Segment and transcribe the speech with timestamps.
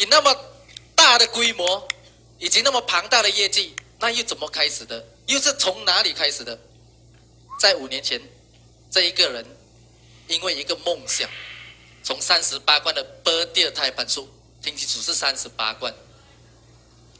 [0.00, 0.34] 以那么
[0.94, 1.86] 大的规模，
[2.38, 5.06] 以及那么庞大的业绩，那又怎么开始的？
[5.26, 6.58] 又是从哪里开始的？
[7.58, 8.18] 在五年前，
[8.90, 9.44] 这一个人
[10.26, 11.28] 因为一个梦想，
[12.02, 14.26] 从三十八关的 bird 胎盘数，
[14.62, 15.94] 听清楚是三十八关，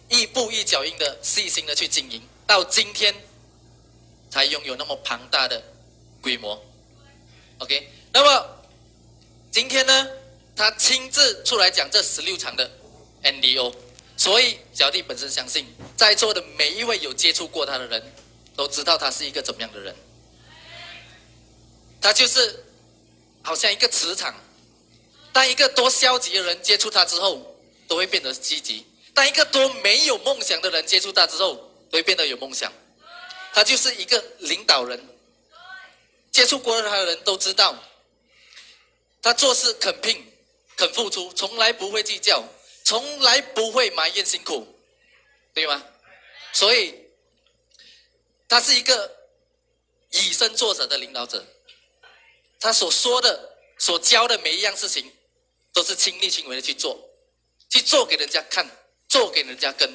[0.09, 3.15] 一步一脚印的细心的去经营，到今天
[4.31, 5.63] 才拥有那么庞大的
[6.23, 6.65] 规模。
[7.59, 8.65] OK，那么
[9.51, 10.09] 今天呢，
[10.57, 12.71] 他亲自出来讲这十六场的
[13.23, 13.75] NDO，
[14.17, 15.67] 所以小弟本身相信，
[15.97, 18.13] 在座的每一位有接触过他的人，
[18.57, 19.95] 都知道他是一个怎么样的人。
[22.01, 22.65] 他就是
[23.43, 24.35] 好像一个磁场，
[25.33, 27.57] 当一个多消极的人接触他之后，
[27.87, 31.55] 都会变得积极；当一个多没有梦想的人接触他之后，
[31.91, 32.73] 都会变得有梦想。
[33.53, 34.99] 他就是一个领导人。
[36.31, 37.77] 接触过他的人都知道，
[39.21, 40.25] 他做事肯拼、
[40.77, 42.45] 肯付出，从来不会计较，
[42.91, 44.67] 从来不会埋怨辛苦，
[45.55, 45.81] 对吗？
[46.53, 46.93] 所以，
[48.49, 49.29] 他是一个
[50.11, 51.47] 以身作则的领导者。
[52.59, 55.09] 他所说的、所教的每一样事情，
[55.73, 57.01] 都是亲力亲为的去做，
[57.69, 58.69] 去做给人家看，
[59.09, 59.89] 做给人家跟，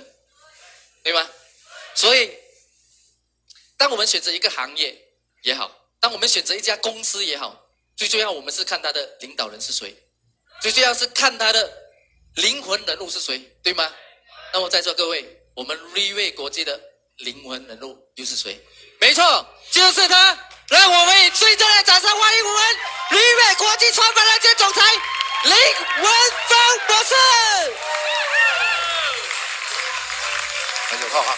[1.04, 1.30] 对吗？
[1.96, 2.32] 所以，
[3.76, 4.98] 当我们选择一个行业
[5.42, 5.70] 也好。
[6.00, 9.94] 当我们选择一家公司也好，最重要我们是看他的领导人是谁，
[10.62, 11.85] 最重要是看他的
[12.36, 13.90] 灵魂人物是谁，对吗？
[14.54, 16.80] 那么在座各位，我们瑞威国际的
[17.18, 18.62] 灵魂人物又是谁？
[19.00, 20.38] 没错，就是他！
[20.68, 22.78] 让我们以最热烈的掌声欢迎我们
[23.12, 24.82] 瑞威国际创办人兼总裁
[25.44, 25.54] 林
[26.04, 26.14] 文
[26.48, 27.16] 峰博士。
[30.90, 31.38] 很有好哈。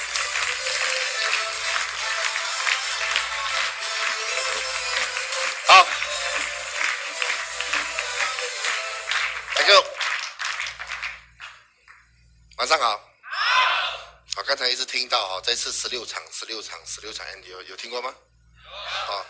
[15.80, 18.16] 十六场、十六场、十六场 NDO 有听过吗？
[19.10, 19.14] 有。
[19.14, 19.26] 啊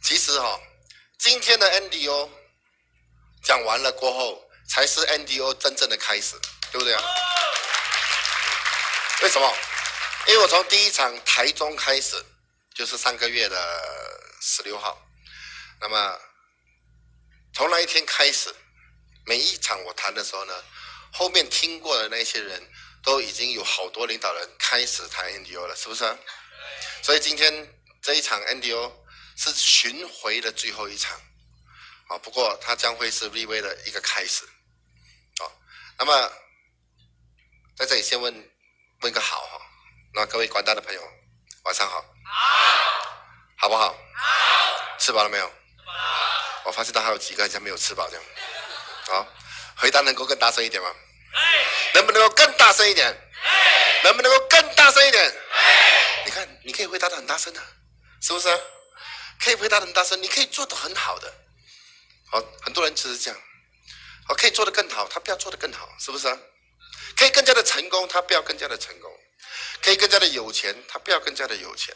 [0.00, 0.58] 其实哈，
[1.18, 2.30] 今天的 NDO
[3.42, 6.38] 讲完了过后，才是 NDO 真正的开始，
[6.70, 7.02] 对不对啊？
[9.22, 9.52] 为什么？
[10.28, 12.24] 因为我从第一场台中开始，
[12.72, 13.56] 就是上个月的
[14.40, 14.96] 十六号。
[15.80, 16.18] 那么，
[17.52, 18.54] 从那一天开始，
[19.26, 20.54] 每一场我谈的时候呢，
[21.12, 22.70] 后面听过的那些人
[23.02, 26.04] 都已经有好多领导人开始谈 NDO 了，是不是？
[27.02, 28.92] 所以今天这一场 NDO
[29.36, 31.18] 是巡回的最后一场，
[32.08, 35.48] 啊，不过它将会是 VV 的一个开始，啊，
[35.98, 36.32] 那么
[37.76, 38.50] 在这里先问
[39.00, 39.60] 问个好哈，
[40.14, 41.02] 那各位广大的朋友，
[41.64, 43.16] 晚上好，好，
[43.56, 43.88] 好不好？
[44.14, 45.50] 好，吃饱了没有？
[46.64, 48.24] 我发现他还有几个好像没有吃饱这样，
[49.06, 49.26] 好，
[49.76, 50.94] 回答能够更大声一点吗？
[51.94, 53.14] 能不能够更大声一点？
[54.04, 55.34] 能不能够更大声一点？
[56.24, 57.60] 你看，你可以回答的很大声的，
[58.20, 58.48] 是不是？
[59.42, 61.32] 可以回答的很大声，你可以做的很好的。
[62.30, 63.40] 好，很多人只是这样，
[64.26, 66.38] 好，可以做的更好，他不要做的更好，是不是啊？
[67.16, 69.10] 可以更加的成功，他不要更加的成功；
[69.82, 71.94] 可以更加的有钱，他不要更加的有钱；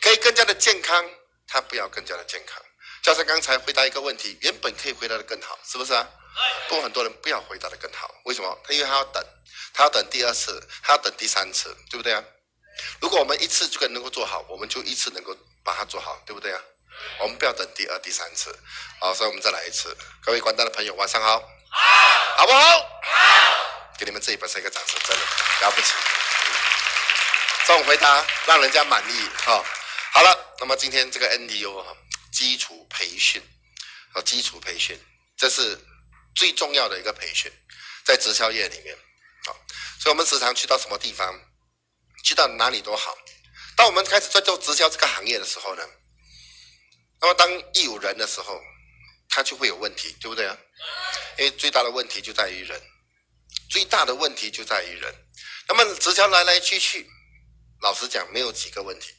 [0.00, 1.04] 可以更加的健康，
[1.46, 2.62] 他不要更加的健康。
[3.02, 6.08] 加上刚才回答一个问题，原本可以回答的更好，是不是啊？
[6.68, 8.58] 不过很多人不要回答的更好，为什么？
[8.64, 9.24] 他因为他要等，
[9.72, 12.22] 他要等第二次，他要等第三次，对不对啊？
[13.00, 16.60] 如果我们一次就能够做好，我们就一次能够把它做好，对不对啊？
[17.20, 18.56] 我们不要等第二、第三次，
[19.00, 19.96] 好，所以我们再来一次。
[20.22, 21.38] 各位观众的朋友，晚上好，
[21.70, 22.60] 好，好不好？
[22.60, 25.22] 好，给你们这一本是一个掌声，真的
[25.62, 25.92] 了不起。
[27.66, 29.64] 这种回答让人家满意，哈。
[30.12, 31.96] 好了，那么今天这个 NDO 哈。
[32.32, 33.40] 基础培训
[34.12, 34.98] 和基础培训，
[35.36, 35.78] 这是
[36.34, 37.50] 最重要的一个培训，
[38.04, 39.50] 在直销业里面，啊，
[40.00, 41.38] 所以我们时常去到什么地方，
[42.24, 43.16] 去到哪里都好。
[43.76, 45.82] 当我们开始在做直销这个行业的时候呢，
[47.20, 48.60] 那么当一有人的时候，
[49.28, 50.56] 他就会有问题，对不对啊？
[51.38, 52.80] 因为最大的问题就在于人，
[53.70, 55.14] 最大的问题就在于人。
[55.66, 57.08] 那么直销来来去去，
[57.80, 59.12] 老实讲，没有几个问题。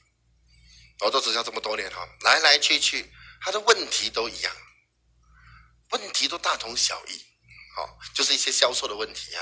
[0.99, 4.55] 我做直销这么多年哈，来来去去，他的问题都一样，
[5.91, 7.25] 问题都大同小异，
[7.75, 9.41] 好，就是一些销售的问题呀，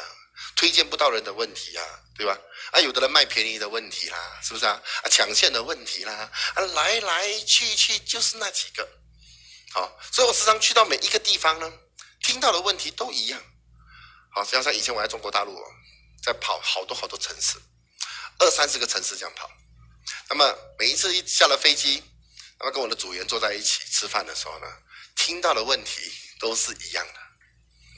[0.56, 1.81] 推荐不到人的问题呀，
[2.16, 2.38] 对吧？
[2.72, 4.81] 啊，有的人卖便宜的问题啦，是不是啊？
[5.04, 8.88] 啊，抢线的问题啦，啊，来来去去就是那几个，
[9.72, 11.72] 好，所以我时常去到每一个地方呢，
[12.22, 13.42] 听到的问题都一样，
[14.31, 15.66] 好，加上以前我在中国大陆哦，
[16.24, 17.57] 在跑好多好多城市，
[18.39, 19.50] 二三十个城市这样跑。
[20.30, 22.04] 那么每一次一下了飞机，
[22.60, 24.68] 那么跟我的组员坐在一起吃饭的时候呢，
[25.16, 26.12] 听到的问题
[26.44, 27.19] 都是一样的。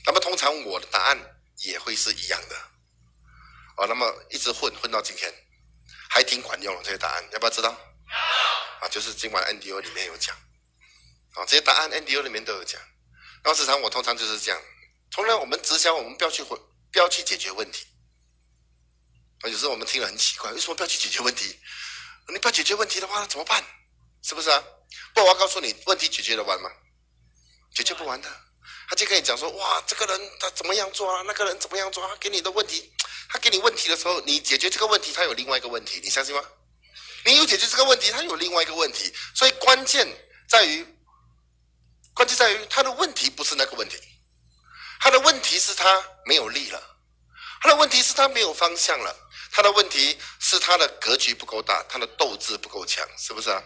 [0.06, 1.18] 那么通常我的答案
[1.64, 2.56] 也会是一样的。
[3.78, 5.34] 哦，那么一直混混到今天，
[6.12, 7.72] 还挺管用的这些答案，要不要知道？
[8.82, 10.36] 啊，就是今晚 NDO 里面有讲，
[11.34, 12.80] 啊，这些答案 NDO 里面都有讲。
[13.44, 14.62] 然后时常我通常就是这样，
[15.10, 16.56] 从来我们直销我们不要去回，
[16.92, 17.88] 不要去解决问题。
[19.42, 21.60] 啊，有时候我们听了很奇怪，为什么不要去解决问题？
[22.28, 23.66] 你不要解决问题的话怎么办？
[24.22, 24.64] 是不是啊？
[25.16, 26.70] 不，我要告诉你，问题解决得完吗？
[27.74, 28.30] 解决不完的。
[28.88, 31.24] 他就跟你讲说，哇，这个人他怎么样做啊？
[31.26, 32.16] 那个人怎么样做啊？
[32.20, 32.92] 给你的问题，
[33.30, 36.44] 他给你问题的时候，你解决这个问题，他有另外一个问题，你相信吗？
[37.24, 40.08] 你有解决这个问题，他有另外一个问题，所以关键
[40.48, 40.86] 在于，
[42.14, 43.98] 关键在于他的问题不是那个问题，
[45.00, 46.80] 他的问题是他没有力了，
[47.62, 49.16] 他的问题是他没有方向了，
[49.52, 53.64] 他的问题是他的格局不够大，他的斗志不够强，是不是啊？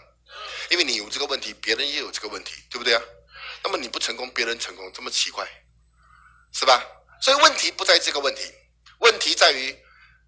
[0.69, 3.01] 因为你有这个问题，别人也有这个问题，对不对啊？
[3.63, 5.47] 那么你不成功，别人成功，这么奇怪，
[6.53, 6.83] 是吧？
[7.21, 8.51] 所以问题不在这个问题，
[8.99, 9.77] 问题在于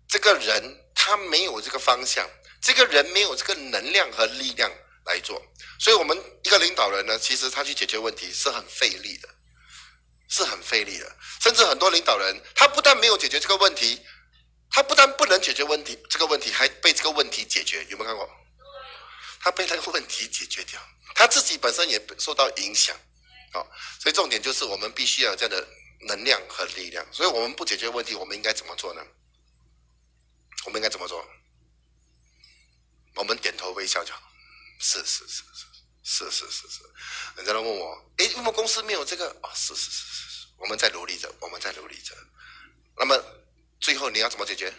[0.07, 2.29] 这个人他没有这个方向。
[2.61, 4.71] 这个人没有这个能量和力量
[5.05, 5.41] 来做，
[5.79, 9.27] 所以我们一个领导人呢，其实他去解决问题是很费力的，
[10.29, 11.11] 是很费力的。
[11.41, 13.99] 甚至很多领导人，他不但没有解决这个问题，
[14.69, 17.83] 他不但不能解决问题，这个问题还被这个问题解决。
[17.89, 18.29] 有没有看过？
[19.39, 20.79] 他被那个问题解决掉，
[21.15, 22.95] 他自己本身也受到影响。
[23.51, 23.69] 好，
[23.99, 25.67] 所以重点就是我们必须要有这样的
[26.07, 27.05] 能量和力量。
[27.11, 29.01] 所以我们不解决问题，我们应该怎么做呢？
[30.65, 31.25] 我们应该怎么做？
[33.15, 34.21] 我们点头微笑就好，
[34.79, 35.65] 是是是是
[36.03, 36.83] 是是是是。
[37.35, 39.27] 人家来问我，哎，为什么公司没有这个？
[39.43, 42.15] 哦，是是是是是，我们在努力着，我们在努力着。
[42.97, 43.21] 那么
[43.79, 44.73] 最后你要怎么解决？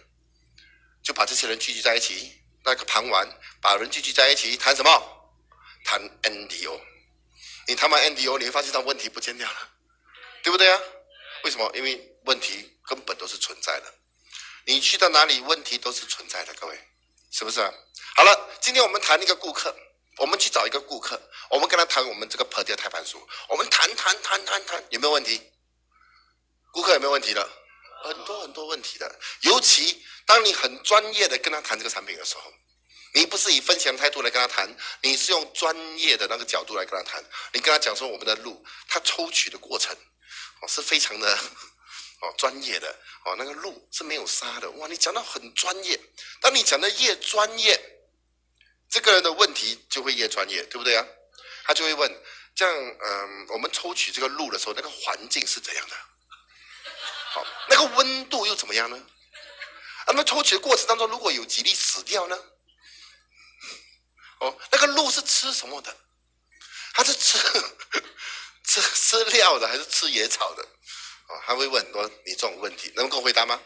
[1.02, 3.28] 就把这些人聚集在一起，那个盘玩，
[3.60, 4.90] 把人聚集在一起谈什么？
[5.84, 6.80] 谈 NDO。
[7.66, 9.68] 你他妈 NDO，你会发现他问题不见掉了，
[10.42, 10.80] 对不对啊？
[11.44, 11.70] 为什么？
[11.74, 13.94] 因为问题根本都是存在的。
[14.64, 16.78] 你去到哪里，问题都是存在的，各位。
[17.30, 17.60] 是不是？
[18.14, 19.74] 好了，今天我们谈一个顾客，
[20.18, 21.18] 我们去找一个顾客，
[21.48, 25.40] 我们跟他谈我们这个破掉胎盘术，我们谈谈谈谈谈，有没有问题？
[26.72, 27.48] 顾客有没有问题的？
[28.04, 29.18] 很多很多问题的。
[29.40, 32.52] 尤其当你很专业的跟他谈这个产品的时候，
[33.14, 37.24] 你不是以分享态度来跟他谈，你是用专业的那个角度来跟他谈。
[37.52, 39.94] 你跟他讲说我们的路，他抽取的过程，
[40.60, 41.38] 哦，是非常的。
[42.22, 42.88] 哦，专业的
[43.24, 44.86] 哦，那个路是没有沙的哇！
[44.86, 46.00] 你讲的很专业，
[46.40, 47.76] 当你讲的越专业，
[48.88, 51.04] 这个人的问题就会越专业，对不对啊？
[51.64, 52.22] 他就会问，
[52.54, 55.96] 这样嗯，我们抽取这个路的时候，那个环境是怎样的？
[57.32, 59.04] 好，那个温度又怎么样呢？
[60.06, 62.38] 那么抽取的过程当中，如果有几粒死掉呢？
[64.42, 65.96] 哦，那个鹿是吃什么的？
[66.94, 67.38] 它是吃
[68.64, 70.62] 吃吃料的，还是吃野草的？
[71.28, 73.60] 哦他会问很多你这种问题，能够回答吗？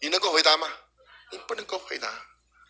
[0.00, 0.68] 你能够回答吗？
[1.30, 2.12] 你不能够回答，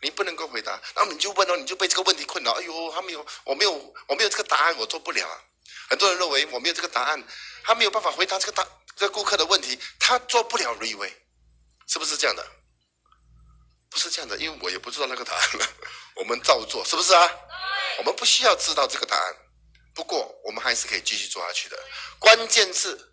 [0.03, 2.53] 你不能够回答，然后你就问哦，你就被这个问题困扰。
[2.53, 3.73] 哎呦，他没有，我没有，
[4.07, 5.43] 我没有这个答案，我做不了啊。
[5.89, 7.27] 很多人认为我没有这个答案，
[7.65, 8.67] 他没有办法回答这个答
[8.97, 11.11] 这个顾客的问题，他做不了 re 位，
[11.87, 12.47] 是不是这样的？
[13.91, 15.69] 不是这样的，因为我也不知道那个答案了，
[16.17, 17.31] 我们照做，是不是啊？
[17.99, 19.37] 我们不需要知道这个答案，
[19.95, 21.79] 不过我们还是可以继续做下去的。
[22.19, 23.09] 关键是。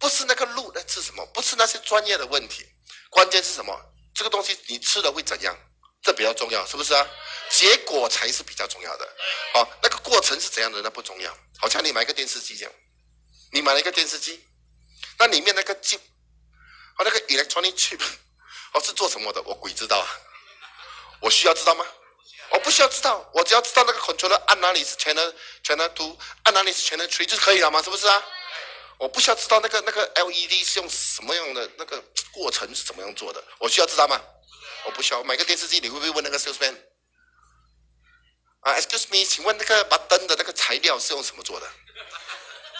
[0.00, 2.64] 不是那个路那是什么，不是那些专业的问题，
[3.10, 3.78] 关键是什么？
[4.14, 5.54] 这个东西你吃了会怎样？
[6.02, 7.06] 这比较重要，是不是啊？
[7.50, 9.06] 结果才是比较重要的。
[9.52, 11.36] 好，那个过程是怎样的那不重要。
[11.58, 12.72] 好像你买个电视机这样，
[13.52, 14.42] 你买了一个电视机，
[15.18, 16.00] 那里面那个 chip，
[16.96, 18.00] 哦，那个 electronic chip，
[18.72, 19.42] 哦是做什么的？
[19.42, 20.08] 我鬼知道啊！
[21.20, 21.84] 我需要知道吗？
[22.50, 27.80] 我不需要知道，我只要知道那个 controller 按哪里是全的全的图按哪里是全的垂就可以了嘛？
[27.82, 28.22] 是不是啊？
[28.98, 32.02] 我不需要知道那个那个 LED 是用什么样的那个
[32.32, 34.20] 过程是怎么样做的，我需要知道吗？
[34.84, 35.22] 我不需要。
[35.22, 36.76] 买个电视机，你会不会问那个 salesman？
[38.60, 41.66] 啊，excuse me，请问那个把灯的那个材料是用什么做的？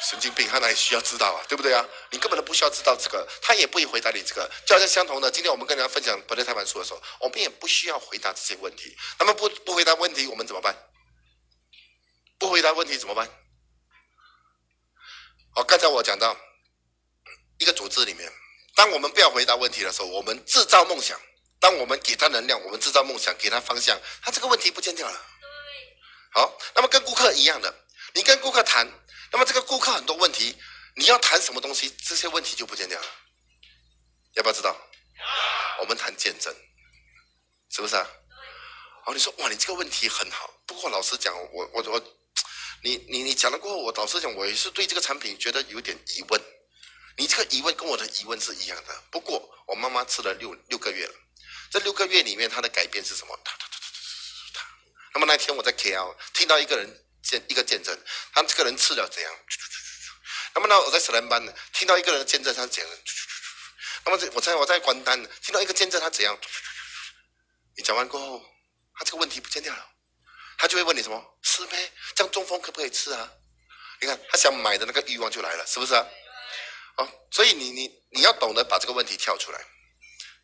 [0.08, 1.44] 神经病，他哪里需要知道啊？
[1.48, 1.86] 对不对啊？
[2.10, 4.50] 你根本都不需要知道这个，他也不会回答你这个。
[4.66, 8.96] 就好像相同的，今天我们跟大家分享《本地台版书》的时候，我们也不需要回答这些问题。
[9.18, 10.74] 那么不不回答问题，我们怎么办？
[12.38, 13.28] 不回答问题怎么办？
[15.54, 16.36] 好，刚才我讲到
[17.58, 18.32] 一个组织里面，
[18.74, 21.18] 当我们不要回答问题的时候，我们制造梦想；
[21.58, 25.26] 当我们给他能量，我们制造梦想，给他方向，他这个问题不见掉了。
[26.32, 27.74] 好，那么跟顾客一样的，
[28.14, 28.86] 你跟顾客谈，
[29.32, 30.56] 那么这个顾客很多问题，
[30.96, 33.06] 你要谈什么东西，这些问题就不见掉了。
[34.34, 34.76] 要不要知道？
[35.80, 36.54] 我们谈见证，
[37.70, 38.06] 是不是啊？
[39.04, 42.16] 好，你说哇，你这个问题很好，不过老实讲，我我我。
[42.82, 46.40] 你你你讲了过后，我老实讲，我也是对这个产品觉得有点疑问。
[47.18, 49.02] 你这个疑问跟我的疑问是一样的。
[49.10, 51.14] 不过我妈妈吃了六六个月了，
[51.70, 53.38] 这六个月里面她的改变是什么？
[53.44, 53.90] 她她她她
[54.54, 54.66] 她她。
[55.12, 56.88] 那么那天我在 KL 听到一个人
[57.22, 57.96] 见一个见证，
[58.32, 59.32] 他这个人吃了怎样？
[60.54, 62.84] 那么呢我在史兰班呢听到一个人的见证，他讲，
[64.04, 66.38] 那么这我在我在关丹听到一个见证，他怎样？
[67.76, 68.44] 你讲完过后，
[68.94, 69.86] 他这个问题不见掉了，
[70.58, 71.38] 他就会问你什么？
[71.42, 71.92] 吃呗？
[72.14, 73.30] 这样中风可不可以吃啊？
[74.00, 76.06] 你看他想买的那个欲望就来了，是不是啊？
[76.96, 79.64] 哦，所以你你你要懂得把这个问题跳出来。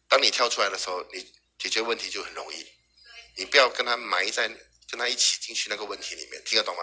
[0.08, 2.64] 当你跳出来的时候，你解决问题就很容易。
[3.36, 4.48] 你不要跟他埋在
[4.90, 6.82] 跟他一起进去那个问题里面，听得懂吗？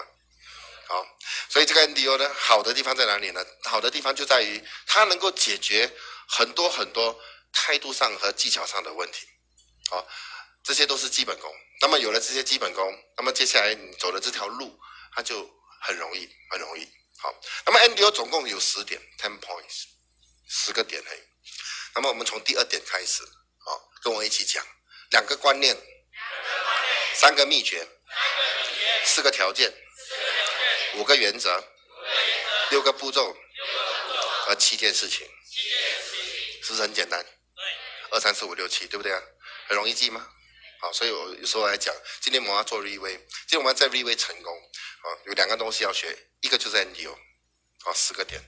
[0.86, 1.06] 好，
[1.48, 3.44] 所以这个 NDO 呢，好的地方在哪里呢？
[3.64, 5.90] 好的地方就在于它能够解决
[6.28, 7.18] 很多很多
[7.52, 9.26] 态度上和技巧上的问题。
[9.90, 10.06] 好，
[10.62, 11.50] 这些都是基本功。
[11.80, 12.84] 那么有了这些基本功，
[13.16, 14.78] 那么接下来你走的这条路，
[15.12, 16.86] 它就很容易，很容易。
[17.18, 17.34] 好，
[17.64, 19.84] 那么 NDO 总共有十点，ten points，
[20.46, 21.18] 十个点嘿。
[21.94, 23.22] 那么我们从第二点开始，
[23.64, 24.62] 好，跟我一起讲，
[25.10, 25.74] 两个观念，
[27.14, 27.86] 三个秘诀，
[29.04, 29.72] 四个条件，
[30.96, 31.64] 五个原则，
[32.70, 33.34] 六个步骤，
[34.44, 35.26] 和七件事情，
[36.62, 37.24] 是不是很简单？
[38.10, 39.22] 二三四五六七，对不对啊？
[39.68, 40.28] 很容易记吗？
[40.80, 47.12] 好，所以我有时候来讲，今天我们要做 re way，今天我们要在 re way 成功，啊，有两个东西要学，一个就是 NDO，
[47.84, 48.40] 啊，十个点，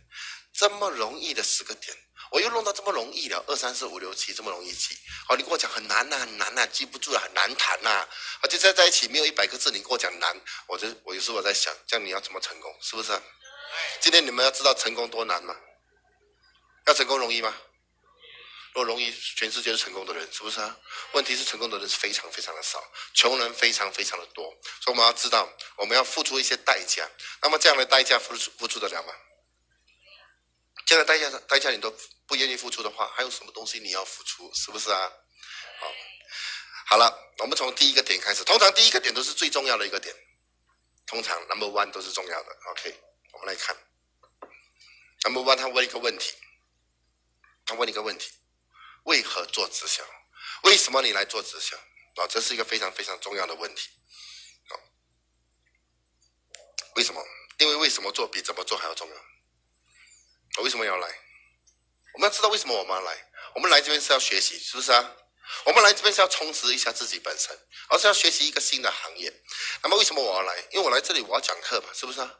[0.52, 1.96] 这么容易的十个点，
[2.30, 13.12] 我又弄到这么容易了，二三四五六七这么容易记，好，你跟我讲很难呐、很难呐、记不住了，很难谈呐、啊，就在在一起没有一百个字，你跟我讲难，我就我有时候我在想，这样你要怎么成功，是不是？
[14.00, 15.54] 今天你们要知道成功多难吗？
[16.86, 17.54] 要成功容易吗？
[18.74, 20.76] 如果容易，全世界是成功的人，是不是啊？
[21.12, 22.82] 问题是成功的人是非常非常的少，
[23.14, 24.44] 穷人非常非常的多，
[24.82, 27.08] 所以我们要知道，我们要付出一些代价。
[27.40, 29.14] 那么这样的代价付出付出得了吗？
[30.86, 31.92] 这样的代价代价你都
[32.26, 34.50] 不愿意付出的话，还有什么东西你要付出？
[34.54, 35.12] 是不是啊？
[35.80, 35.92] 好，
[36.86, 40.14] 好了，我们从第一个点开始，通常第一个点都是最重要的一个点，
[41.04, 42.56] 通常 number one 都是重要的。
[42.70, 43.02] OK，
[43.32, 43.76] 我们来看
[45.24, 46.34] number one，他问一个问题，
[47.64, 48.30] 他问一个问题。
[49.06, 50.04] 为何做直销？
[50.64, 51.76] 为什么你来做直销？
[52.16, 53.88] 啊，这是一个非常非常重要的问题。
[54.68, 54.80] 好，
[56.94, 57.24] 为什么？
[57.58, 59.16] 因为为什么做比怎么做还要重要。
[60.56, 61.08] 我为什么要来？
[62.14, 63.16] 我们要知道为什么我们要来。
[63.54, 65.12] 我们来这边是要学习，是不是啊？
[65.64, 67.56] 我们来这边是要充实一下自己本身，
[67.88, 69.32] 而是要学习一个新的行业。
[69.82, 70.58] 那么为什么我要来？
[70.72, 72.34] 因为我来这里我要讲课嘛，是不是啊？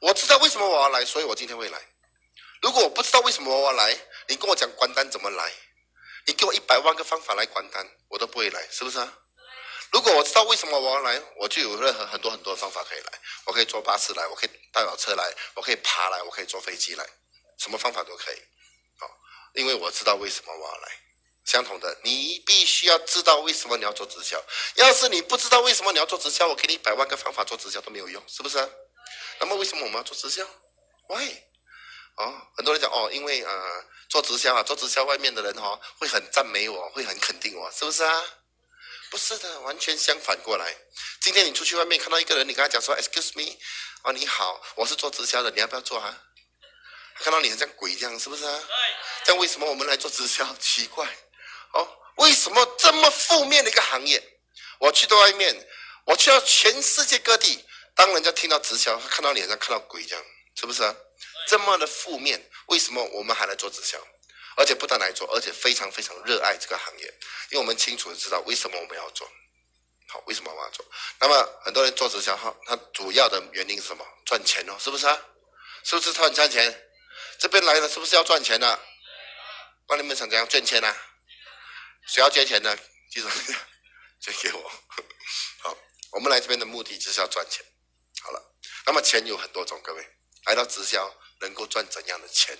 [0.00, 1.78] 我知道为什么我要来，所以我今天会来。
[2.62, 3.96] 如果我不知道为什么我要来，
[4.28, 5.52] 你跟我讲关单怎么来？
[6.26, 9.12] 你给我一百万个方法来关单，我都不会来，是不是啊？
[9.90, 13.12] 如果我知道为什么我要来，我就有任何很多很多的方法可以来。
[13.46, 17.06] 我可以坐巴士来，我可以带我车来，我可以爬来，我可以坐飞机来，
[17.58, 18.36] 什么方法都可以。
[18.98, 19.06] 好，
[19.54, 20.88] 因为我知道为什么我要来。
[21.44, 24.38] 相同的，你必须要知道为什么你要做直销。
[24.74, 28.58] 要是你不知道为什么你要做直销，我给你一百万个方法做直销都没有用，是不是？
[29.40, 30.44] 那么为什么我们要做直销
[31.08, 31.26] ？Why？
[32.16, 38.24] 哦，很多人讲哦，因为呃做直销啊，做直销外面的人、哦、会很赞美我，会很肯定我，是不是啊？
[39.10, 40.76] 不是的，完全相反过来。
[41.22, 43.56] 今天你出去外面看到一个人，你跟他讲说 “excuse me”，
[44.02, 46.24] 哦你好，我是做直销的，你要不要做啊？
[47.20, 48.60] 看到你很像鬼一样，是不是啊？
[49.24, 50.44] 这样为什么我们来做直销？
[50.56, 51.06] 奇怪，
[51.72, 54.22] 哦，为什么这么负面的一个行业？
[54.78, 55.68] 我去到外面，
[56.04, 60.94] 我去到全世界各地，当人家听到直销，他看到你好像看到鬼这样，是不是啊？
[61.48, 63.98] 这么的负面，为什么我们还来做直销？
[64.56, 67.06] 而且不但来做，而且非常非常热爱这个行业，
[67.50, 69.28] 因为我们清楚的知道为什么我们要做。
[70.08, 70.84] 好，为什么我们要做？
[71.20, 74.04] 那么很多人做直销哈，他主要的原因是什么？
[74.24, 75.20] 赚钱哦，是不是啊？
[75.84, 76.87] 是不是他很赚钱？
[77.38, 78.80] 这边来了是不是要赚钱的？
[79.88, 80.96] 那你们想怎样赚钱呢、啊？
[82.06, 82.76] 谁要捐钱呢？
[83.10, 83.28] 记住
[84.20, 84.70] 捐给我。
[85.62, 85.76] 好，
[86.12, 87.64] 我们来这边的目的就是要赚钱。
[88.20, 88.54] 好了，
[88.84, 90.06] 那么钱有很多种，各位
[90.46, 92.58] 来到直销能够赚怎样的钱？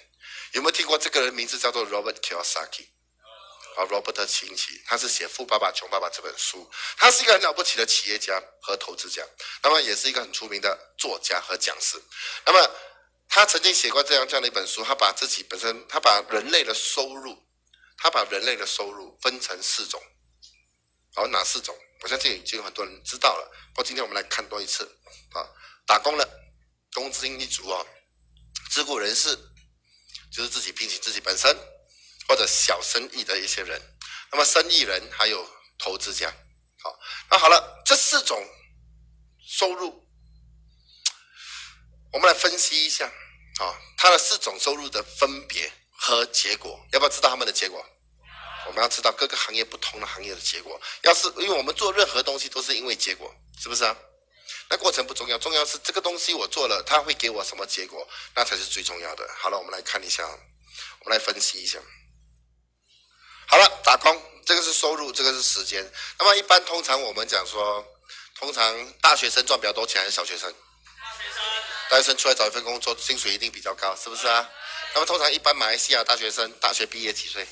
[0.53, 2.89] 有没有听过这个人名字叫做 Robert Kiyosaki？
[3.77, 9.23] 啊，Robert 清崎，他是写《富爸爸穷爸爸》这本书，他是一个很了不起的企业家和投资家，
[9.63, 11.97] 那么也是一个很出名的作家和讲师。
[12.45, 12.71] 那么
[13.39, 17.41] 他曾经写过这样这样的一本书，他把自己本身，他把人类的收入，
[17.97, 20.03] 他把人类的收入分成四种。
[21.15, 21.73] 好，哪四种？
[22.01, 23.49] 我相信已经有很多人知道了。
[23.69, 24.85] 不过今天我们来看多一次
[25.35, 25.47] 啊，
[25.87, 26.29] 打工的，
[26.93, 27.87] 工资一族啊，
[28.71, 29.37] 自雇人士，
[30.33, 31.57] 就是自己聘请自己本身。
[32.27, 33.81] 或者小生意的一些人，
[34.33, 36.29] 那么生意人还有投资家，
[36.83, 36.99] 好，
[37.31, 38.37] 那好了，这四种
[39.49, 40.07] 收入，
[42.13, 43.11] 我们来分析一下，
[43.59, 47.85] 啊，它的四种收入的分别和结果，要不要知道他们的结果？
[48.67, 50.81] 我们要知道各个行业不同的行业的结果。
[51.03, 53.97] 要是因为我们做任何东西都是因为结果，是不是啊？
[54.71, 59.27] 那过程不重要，重要是这个东西我做了，它会给我什么结果，那才是最重要的。
[59.39, 60.23] 好了，我们来看一下，
[61.01, 61.79] 我们来分析一下。
[63.47, 65.91] 好了，打工这个是收入，这个是时间。
[66.19, 67.83] 那么一般通常我们讲说，
[68.37, 70.55] 通常大学生赚比较多钱还是小学生？
[71.91, 74.51] 大学生出来找一份工作，薪水一定比较高，是不是啊？
[74.95, 77.47] 那么通常一般马来西亚大学生大学毕业几岁？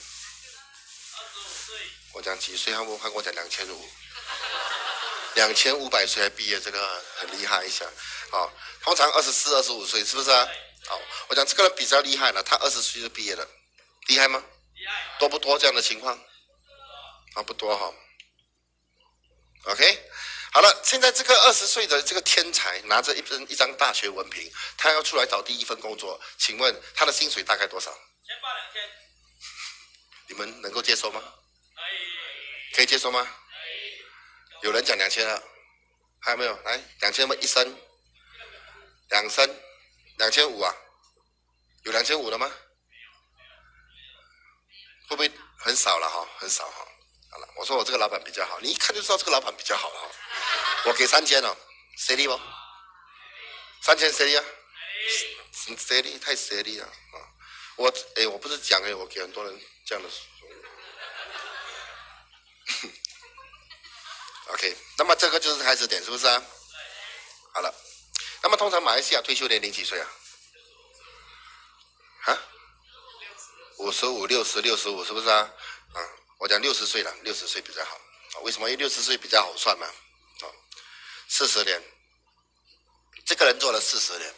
[2.12, 2.73] 我讲几岁？
[2.73, 3.88] 他们看我讲两千五，
[5.35, 7.85] 两千五百岁才毕业，这个很厉害一下。
[8.31, 8.52] 好，
[8.83, 10.49] 通常二十四、二十五岁，是不是啊？
[10.87, 13.47] 好，我讲这个人比较厉害了，他二十岁就毕业了，
[14.09, 14.43] 厉害吗？
[15.19, 16.19] 多不多这样的情况？
[17.35, 17.93] 啊，不多哈。
[19.64, 20.11] OK，
[20.56, 27.92] 好了，现在这个二十岁的这个天才拿着一份一张大学文凭，他要出来找第一份工作，请问他的薪水大概多少？
[28.25, 28.82] 千八两千。
[30.28, 31.20] 你们能够接受吗？
[31.20, 32.75] 可以。
[32.75, 33.22] 可以接受吗？
[33.22, 33.26] 可
[33.68, 34.62] 以。
[34.62, 35.42] 有人讲两千了，
[36.20, 36.58] 还有没有？
[36.62, 37.34] 来，两千吗？
[37.38, 37.78] 一升，
[39.10, 39.60] 两升，
[40.16, 40.75] 两千五啊？
[41.82, 42.50] 有两千五的吗？
[45.10, 46.26] 会不会很少了哈？
[46.38, 46.88] 很少哈。
[47.30, 50.08] 好了，我说我这个老板比较好，你一看就知道这个老板比较好了哈。
[50.87, 51.57] 我给三千了，
[51.97, 52.40] 谁力不？
[53.83, 54.45] 三千谁力啊？
[55.76, 56.16] 谁力？
[56.16, 57.19] 太谁力了啊！
[57.75, 60.09] 我哎，我不是讲哎，我给很多人这样的。
[64.52, 66.40] OK，那么这个就是开始点，是不是啊？
[67.52, 67.75] 好了，
[68.45, 70.09] 那么通常马来西亚退休年龄几岁啊？
[72.26, 72.38] 啊？
[73.78, 75.38] 五十五、六十、六十五，是不是啊？
[75.95, 75.99] 啊，
[76.38, 78.00] 我讲六十岁了，六十岁比较好。
[78.43, 78.71] 为什么？
[78.71, 79.88] 因为六十岁比较好算嘛。
[81.28, 81.83] 四十年，
[83.25, 84.35] 这个人做了四十年，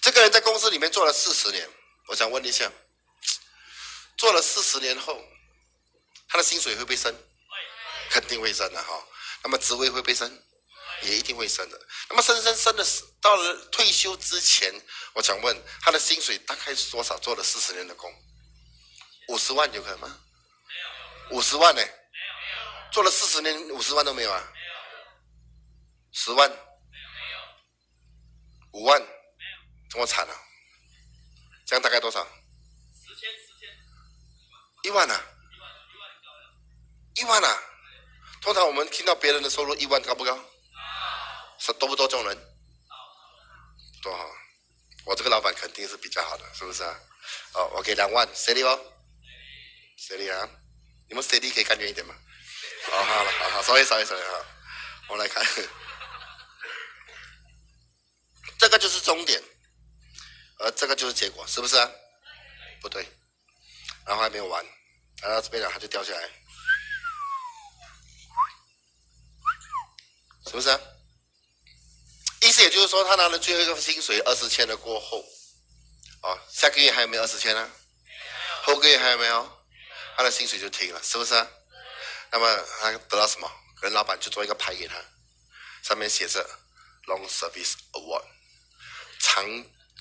[0.00, 1.68] 这个人在公司里面做了四十年。
[2.08, 2.70] 我想问一下，
[4.16, 5.22] 做了四十年后，
[6.28, 7.14] 他的薪水会不会升？
[8.10, 9.06] 肯定会升的哈。
[9.42, 10.42] 那么职位会不会升？
[11.02, 11.80] 也一定会升的。
[12.10, 12.86] 那么升升升的
[13.20, 14.72] 到了退休之前，
[15.14, 17.18] 我想问他的薪水大概是多少？
[17.18, 18.12] 做了四十年的工？
[19.28, 20.20] 五十万有可能吗？
[21.30, 21.82] 五十万呢？
[22.92, 24.51] 做了四十年，五十万都没有啊？
[26.12, 26.48] 十万？
[26.48, 26.62] 没有
[28.72, 29.02] 五万？
[29.88, 30.34] 这么惨啊？
[31.66, 32.24] 这样大概多少？
[32.94, 33.68] 十千，十千。
[34.84, 35.24] 一万啊？
[37.14, 37.62] 一万啊？
[38.40, 40.38] 通常我们听到别人的收入一万高不高？
[41.58, 42.36] 是多不多这种人？
[44.02, 44.28] 多好？
[45.04, 46.98] 我这个老板肯定是比较好的，是不是啊？
[47.54, 48.80] 哦，我给两万，谁的哦？
[49.96, 50.48] 谁的啊？
[51.08, 52.14] 你们谁的可以看远一点吗？
[52.90, 54.44] 好好了，好好，稍微稍微稍微好，
[55.08, 55.44] 我们来看，
[58.62, 59.42] 这个就是终点，
[60.60, 61.74] 而这个就是结果，是不是？
[62.80, 63.04] 不对，
[64.06, 64.64] 然后还没有完，
[65.22, 66.22] 来到这边了，它就掉下来，
[70.46, 70.70] 是不是？
[72.42, 75.24] 意思也就是说，他拿了最后一个薪水二十千的过后，
[76.22, 77.68] 哦，下个月还有没有二十千呢？
[78.62, 79.64] 后个月还有没有？
[80.16, 81.34] 他的薪水就停了，是不是？
[82.30, 83.50] 那么他得到什么？
[83.74, 84.94] 可能老板就做一个牌给他，
[85.82, 86.48] 上面写着
[87.08, 88.24] “Long Service Award”，
[89.22, 89.44] 长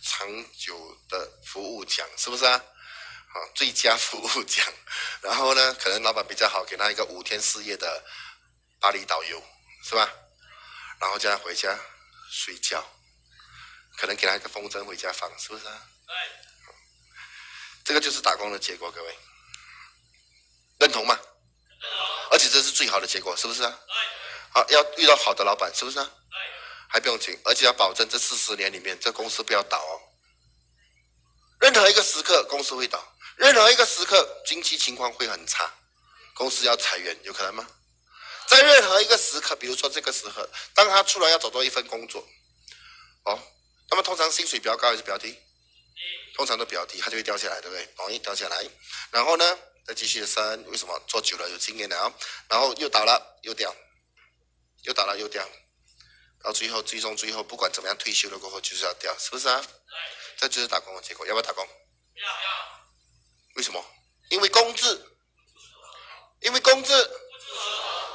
[0.01, 2.53] 长久的服务奖，是不是啊？
[2.53, 4.65] 啊，最佳服务奖。
[5.21, 8.03] 然后呢，可能老板比较好，给他一个五天四夜的
[8.79, 9.41] 巴黎导游，
[9.83, 10.11] 是吧？
[10.99, 11.79] 然后叫他回家
[12.31, 12.83] 睡觉，
[13.95, 15.87] 可能给他一个风筝回家放，是不是啊？
[16.07, 16.15] 对。
[17.83, 19.17] 这个就是打工的结果，各位。
[20.79, 21.17] 认同吗？
[22.31, 23.79] 而且这是最好的结果，是不是啊？
[24.53, 26.11] 好，要遇到好的老板，是不是啊？
[26.91, 30.01] 还不用紧，而且要保证这四十年里面，这公司不要倒哦。
[31.59, 32.99] 任何一个时刻，公司会倒；
[33.37, 35.73] 任何一个时刻，经济情况会很差，
[36.33, 37.65] 公司要裁员，有可能吗？
[38.47, 42.27] 在任何一个时刻，比如说这个时候，当他出来要找到一份工作，
[43.23, 43.39] 哦，
[43.89, 45.37] 那么通常薪水比较高还是比较低？
[46.35, 47.87] 通常都比较低，它就会掉下来，对不对？
[47.97, 48.65] 容易掉下来，
[49.11, 49.57] 然后呢？
[49.83, 52.13] 再继续升，为什么做久了有经验了？
[52.47, 53.75] 然后又倒了又掉，
[54.83, 55.43] 又倒了又掉，
[56.43, 59.63] 到最后最终最后不管怎么样退休了过后就是要掉，是不是啊？
[60.37, 61.67] 这就是打工的结果，要不要打工？
[61.67, 62.27] 要。
[63.55, 63.85] 为什么？
[64.29, 65.17] 因为工资，
[66.41, 66.93] 因为工资，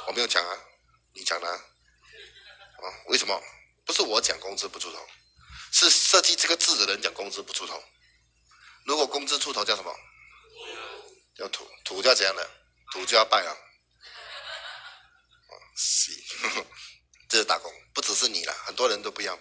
[0.07, 0.57] 我没有讲啊，
[1.13, 1.55] 你讲的啊？
[1.55, 2.85] 啊？
[3.07, 3.41] 为什么？
[3.85, 5.07] 不是我讲工资不出头，
[5.71, 7.81] 是设计这个字的人讲工资不出头。
[8.85, 9.93] 如果工资出头叫什么？
[11.35, 12.49] 叫土土叫怎样的？
[12.91, 13.51] 土就要拜啊！
[15.49, 16.11] 哦，是，
[17.29, 19.37] 这是打工，不只是你了，很多人都不要。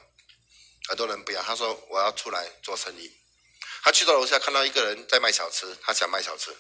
[0.89, 3.13] 很多人不要，他说我要出来做生意。
[3.83, 6.53] 他去到楼下看到一个人在卖小吃，他想卖小吃；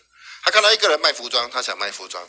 [0.43, 2.29] 他看到一个人卖服装，他想卖服装。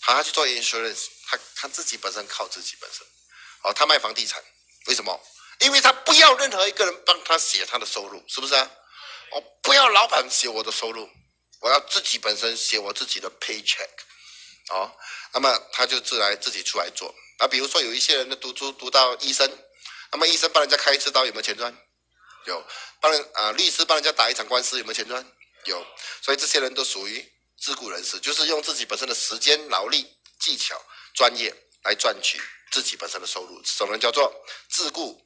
[0.00, 3.06] 好，他去做 insurance，他他自己本身靠自己本身。
[3.62, 4.42] 哦，他卖房地产，
[4.86, 5.20] 为什么？
[5.60, 8.70] 因为他不要任何一个人帮他写他的收入，是不是啊？
[9.32, 11.08] 我不要老板写我的收入，
[11.60, 13.88] 我要自己本身写我自己的 paycheck。
[14.70, 14.94] 哦，
[15.32, 17.14] 那么他就自来自己出来做。
[17.38, 19.50] 啊，比如说有一些人的读书读到医生，
[20.12, 21.74] 那么医生帮人家开一次刀有没有钱赚？
[22.46, 22.64] 有。
[23.00, 25.24] 帮人啊，律师帮人家打一场官司有没有钱赚？
[25.64, 25.86] 有。
[26.20, 30.80] 所以这些人都属于自雇人士，就是用自己本身的时间、劳力、技巧、
[31.14, 31.54] 专业
[31.84, 32.40] 来赚取
[32.72, 34.34] 自己本身的收入，这种人叫做
[34.68, 35.24] 自雇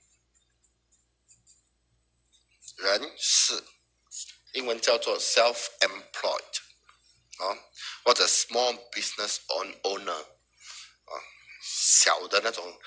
[2.77, 3.63] 人士，
[4.53, 6.59] 英文叫做 self-employed，
[7.39, 7.57] 啊，
[8.05, 9.37] 或者 small business
[9.83, 11.13] owner，啊，
[11.63, 12.81] 小的那种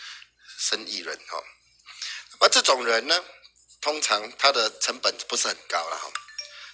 [0.60, 1.44] 生意人哈。
[2.32, 3.24] 那么这种人呢，
[3.82, 6.12] 通常他的成本不是很高了哈，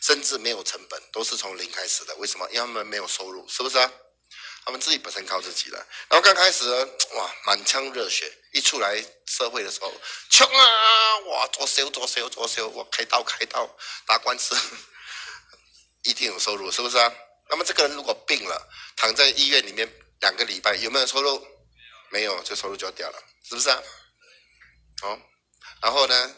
[0.01, 2.15] 甚至没有成本，都是从零开始的。
[2.15, 2.47] 为什么？
[2.51, 3.91] 因为他们没有收入，是不是啊？
[4.63, 5.77] 他们自己本身靠自己的。
[6.07, 6.65] 然后刚开始
[7.15, 9.91] 哇，满腔热血，一出来社会的时候，
[10.29, 11.17] 穷啊！
[11.25, 13.67] 哇，做销做销做销，我开刀开刀
[14.05, 14.55] 打官司，
[16.03, 17.11] 一定有收入，是不是啊？
[17.51, 19.87] 那么这个人如果病了，躺在医院里面
[20.21, 21.45] 两个礼拜，有没有收入？
[22.09, 23.83] 没有，这收入就掉了，是不是啊？
[25.01, 25.19] 好，
[25.81, 26.35] 然后呢？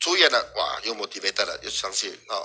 [0.00, 2.36] 出院了，哇，又 motivated 了，又相信啊。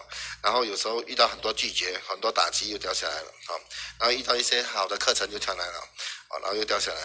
[0.41, 3.51] 然后有时候遇到很多拒绝，很多打击又掉下来了啊。
[3.99, 5.79] 然后遇到一些好的课程又上来了
[6.29, 7.01] 啊，然后又掉下来。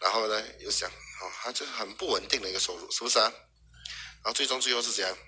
[0.00, 3.30] 然后呢，又想啊，他就很不稳定的一个收入，是不是啊？
[4.22, 5.18] 然后最终最后是怎样？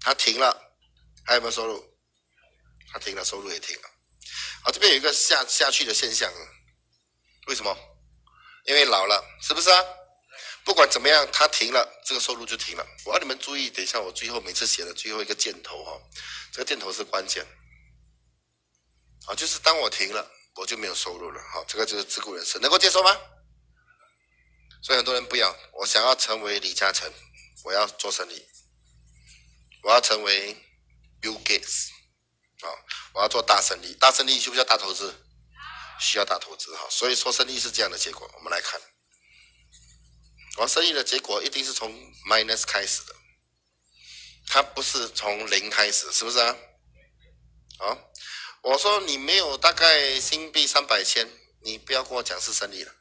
[0.00, 0.74] 他停了，
[1.26, 1.93] 还有没有收入？
[2.94, 3.90] 他停了，收入也停了。
[4.62, 6.40] 好，这边有一个下下去的现象啊，
[7.48, 7.76] 为什么？
[8.66, 9.84] 因为老了，是不是啊？
[10.64, 12.86] 不管怎么样，他停了，这个收入就停了。
[13.04, 16.00] 我要你们注意，等一下我最后每次写的最后一个箭头哈，
[16.52, 17.44] 这个箭头是关键。
[19.26, 21.42] 啊，就是当我停了，我就没有收入了。
[21.52, 23.10] 好，这个就是自雇人士，能够接受吗？
[24.82, 27.12] 所以很多人不要，我想要成为李嘉诚，
[27.64, 28.46] 我要做生意，
[29.82, 30.54] 我要成为
[31.20, 31.88] Bill Gates，
[32.64, 32.70] 啊，
[33.14, 35.14] 我要做大生意，大生意需不需要大投资？
[36.00, 36.88] 需要大投资哈。
[36.90, 38.80] 所以说生意是这样的结果，我们来看。
[40.56, 41.92] 我生意的结果一定是从
[42.28, 43.14] minus 开始的，
[44.46, 46.56] 它不是从零开始，是不是啊？
[47.78, 47.98] 啊，
[48.62, 51.28] 我说你没有大概新币三百千，
[51.62, 52.92] 你不要跟我讲是生意了，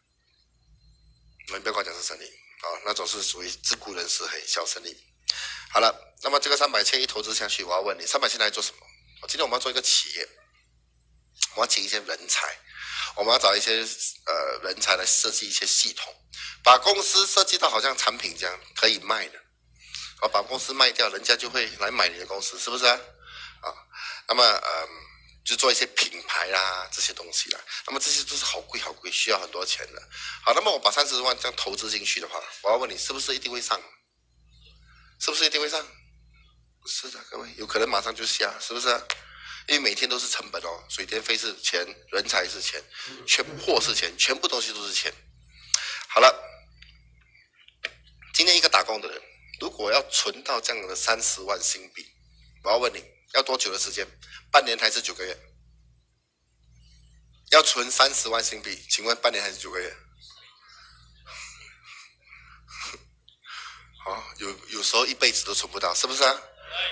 [1.54, 4.98] 你不要跟我讲是胜利啊，那种是属于自雇人士，嘿，小生意。
[5.72, 8.80] 好了，那么这个三百千一投资下去，我要问你，三百千来做什么？
[9.28, 10.28] 今天我们要做一个企业，
[11.56, 12.56] 我要请一些人才。
[13.16, 13.86] 我们要找一些
[14.26, 16.12] 呃人才来设计一些系统，
[16.64, 19.38] 把公司设计到好像产品这样可以卖的，
[20.22, 23.00] 啊，把公司卖掉，人家就会来买你的公司，是不是啊？
[23.62, 23.70] 啊，
[24.28, 24.90] 那么嗯，
[25.46, 30.02] 就做一些品牌啦这些东西啦，那么这些都是好贵好贵，需要很多钱的。
[30.44, 33.80] 好，那么我把三十万这样投资进去的话，我要问你，是不是一定会上？
[35.20, 35.86] 是不是一定会上？
[36.86, 38.88] 是的，各位，有可能马上就下，是不是？
[39.68, 42.84] 因为每天都是成本哦，水电费是钱，人才是钱，
[43.26, 45.14] 全部货是钱，全部东西都是钱。
[46.10, 46.36] 好了，
[48.34, 49.22] 今天一个打工的人，
[49.62, 52.06] 如果要存到这样的三十万新币，
[52.64, 53.02] 我要问你
[53.34, 54.06] 要多久的时间？
[54.52, 55.38] 半年还是九个月？
[57.52, 59.96] 要存三十万新币，请问半年还是九个月？
[64.04, 66.42] 好， 有有时候一辈子都存不到，是不是啊？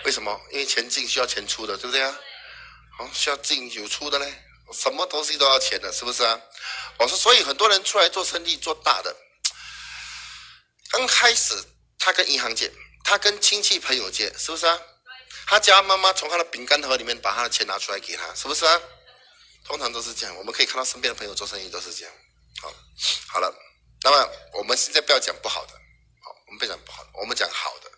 [0.05, 0.39] 为什么？
[0.51, 2.17] 因为钱进需要钱出的，对不对啊？
[3.13, 4.31] 需要进有出的嘞，
[4.71, 6.39] 什么东西都要钱的，是不是啊？
[6.99, 9.15] 我说，所以很多人出来做生意做大的，
[10.91, 11.55] 刚开始
[11.97, 12.71] 他跟银行借，
[13.03, 14.79] 他跟亲戚朋友借，是不是啊？
[15.47, 18.79] 他家妈妈从他的饼干盒里面把他的钱拿出来给他，是不是啊？
[19.65, 22.13] 通常都是这样，我们可以看到身边的朋友做生意都是这样。
[22.61, 22.73] 好，
[23.27, 23.51] 好了，
[24.03, 27.89] 那么我们现在不要讲不好的，好，我们不讲不好的，我们讲好的。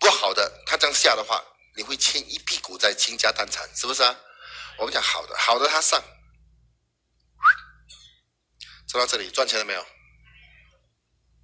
[0.00, 1.42] 不好的，他这样下的话。
[1.74, 4.14] 你会欠一屁股在倾家荡产，是不是啊？
[4.76, 5.98] 我们讲好的，好的他上，
[8.86, 9.86] 做到这里赚钱了没有？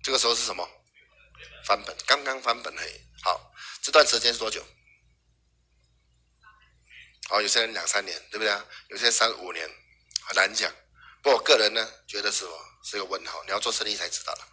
[0.02, 0.68] 这个时候是什么？
[1.64, 3.00] 翻本，刚刚翻本嘿。
[3.22, 4.62] 好，这段时间是多久？
[7.30, 8.62] 好，有些人两三年，对不对啊？
[8.90, 9.66] 有些三五年，
[10.26, 10.70] 很难讲。
[11.22, 12.52] 不过我个人呢，觉得是什么？
[12.84, 13.42] 是个问号。
[13.44, 14.48] 你要做生意才知道了。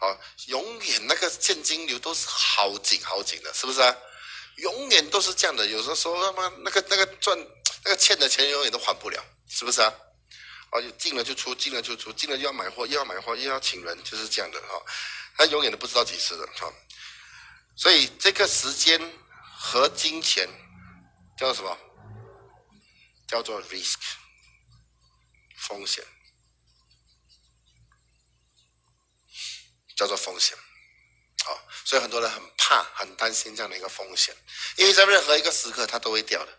[0.00, 3.96] 好，永远那个现金流都是好紧好紧的，是不是啊？
[4.58, 7.38] 永远都是这样的，有时候说他妈那个那个赚
[7.84, 9.92] 那个欠的钱永远都还不了，是不是啊？
[10.70, 14.82] 哦，进了就出，进了就出，进了又要买货，又要买货，又要请人，就是这样的哈。
[15.36, 16.72] 他永远都不知道几时的哈。
[17.76, 19.00] 所以这个时间
[19.56, 20.48] 和金钱
[21.38, 21.78] 叫做什么？
[23.28, 23.98] 叫做 risk
[25.58, 26.02] 风险，
[29.98, 30.56] 叫做风险。
[31.44, 34.34] 好，所以很多人很怕、很担心这样的一个风险，
[34.76, 36.58] 因为在任何一个时刻它都会掉的。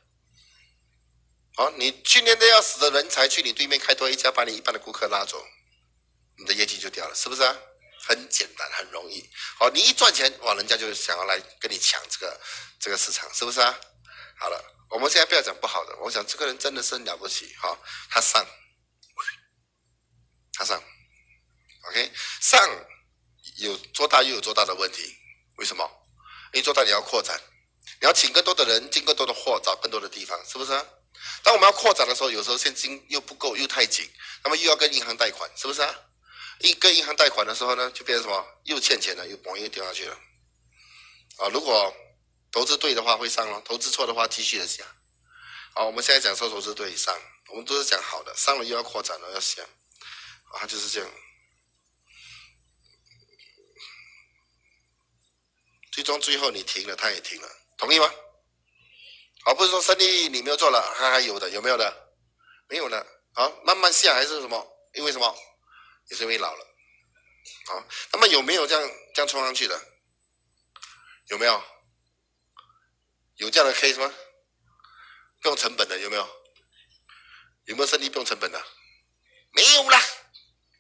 [1.56, 5.44] 好，你训练的要死的人才去你对面开多一家，把你一半的顾客拉走，
[6.38, 7.56] 你的业绩就掉了，是不是啊？
[8.02, 9.30] 很简单，很容易。
[9.58, 12.42] 好，你一赚钱，哇，人家就想要来跟你抢这个
[12.80, 13.78] 这个市场，是不是啊？
[14.38, 17.78] 好了，我们现在不要讲不好的，我想这个人真的是很了不起，哈，
[18.10, 18.46] 他上，
[20.54, 20.82] 他上
[21.90, 22.86] ，OK，上
[23.60, 25.16] 有做大又有做大的问题，
[25.58, 25.90] 为什么？
[26.54, 27.40] 因为做大你要扩展，
[28.02, 30.72] 你要请更多的人，进更多的货，找更多的地方，是不是？
[31.44, 34.10] 当我们要扩展的时候，有时候现金又不够，又太紧，
[34.44, 35.94] 那么又要跟银行贷款，是不是啊？
[36.60, 38.46] 一跟银行贷款的时候呢，就变成什么？
[38.64, 40.18] 又欠钱了，又嘣又掉下去了。
[41.38, 41.94] 啊，如果
[42.52, 44.84] 投资对的话会上了，投资错的话继续的下。
[45.76, 47.16] 好，我们现在讲说投资对上，
[47.50, 49.64] 我们都是讲好的，上了又要扩展了要想，
[50.54, 51.10] 啊，就是这样。
[56.00, 58.10] 最终最后你停了，他也停了，同意吗？
[59.44, 62.14] 好，不是说生意你没有做了，他还有的，有没有的？
[62.70, 63.06] 没有的。
[63.34, 64.66] 好，慢慢下还是什么？
[64.94, 65.36] 因为什么？
[66.10, 66.66] 也是因为老了。
[67.66, 69.78] 好，那么有没有这样这样冲上去的？
[71.26, 71.62] 有没有？
[73.36, 74.14] 有这样的 case 吗？
[75.42, 76.26] 不用成本的有没有？
[77.66, 78.66] 有没有生意不用成本的？
[79.52, 80.02] 没有啦，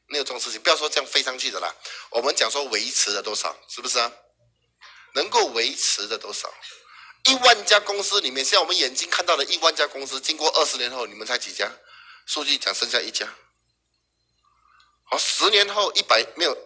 [0.05, 0.61] 没有这种事情。
[0.61, 1.75] 不要说这样飞上去的啦，
[2.11, 4.09] 我们讲说维持了多少，是不是啊？
[5.13, 6.53] 能够维持的多少？
[7.25, 11.71] 一万家公司里面，像我们眼睛看到的一万家公司，经过二十年后，你们猜几家？
[12.25, 13.27] 数据讲剩下一家。
[15.03, 16.57] 好，十年后一百没有，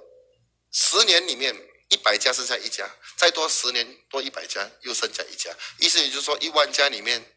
[0.71, 1.55] 十年里面
[1.89, 7.35] 一百家剩下一家，再多十年多一百家又剩下一家，意思也就是说一万家里面，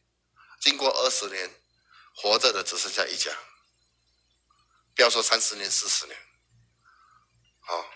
[0.61, 1.51] 经过二十年
[2.17, 3.31] 活着的只剩下一家。
[4.95, 6.19] 不要说三十年、四十年，
[7.61, 7.91] 好，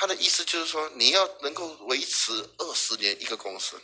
[0.00, 3.82] 他的意思就是说你要能够维持二十年一个公司，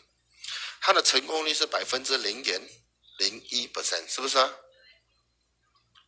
[0.80, 2.60] 它的成功率是百分之零点
[3.18, 4.54] 零一不三是不是啊？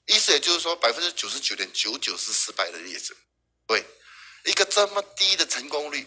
[0.07, 3.16] 意思也就是说，百分之九十九点九九是失败的例子。
[3.66, 3.85] 对，
[4.45, 6.07] 一个这么低的成功率，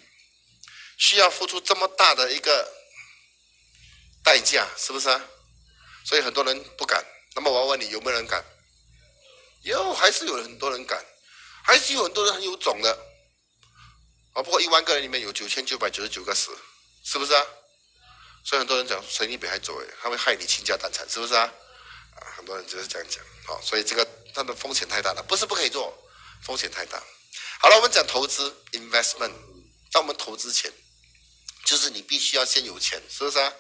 [0.98, 2.74] 需要付出这么大的一个
[4.24, 5.22] 代价，是不是啊？
[6.06, 7.06] 所以很多人不敢。
[7.36, 8.42] 那么我问你，有没有人敢？
[9.64, 11.06] 有，还是有很多人敢，
[11.66, 13.09] 还是有很多人很有种的。
[14.34, 16.58] 啊，不过一万个人里面有九千九百九十九个死，
[17.04, 17.46] 是不是啊？
[18.44, 21.52] 所以很多人讲随你北海走，哎，他会害你倾家荡产，是不是啊？
[22.16, 23.24] 啊，很多人就是这样讲。
[23.46, 25.94] 好，所以这个它的风险太大了，不是不可以做，
[26.44, 27.02] 风险太大。
[27.60, 29.34] 好了，我们讲投资 investment，
[29.92, 30.72] 当我们投资前，
[31.66, 33.54] 就是你必须要先有钱，是不是啊？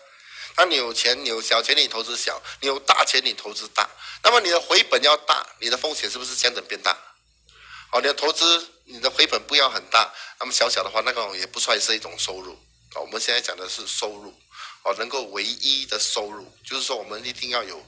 [0.55, 3.89] 当你有钱，你有小钱你投资小，你有大钱你投资大，
[4.23, 6.97] 那么你的回本要大，你的风险是不是相等变大？
[7.89, 12.53] 好，你的投资你的回本不要很大，那么小小的话，那个也不算是一种收入。
[12.93, 14.33] 啊，我们现在讲的是收入，
[14.83, 17.83] 哦，能够唯一的收入，就是说我们一定要有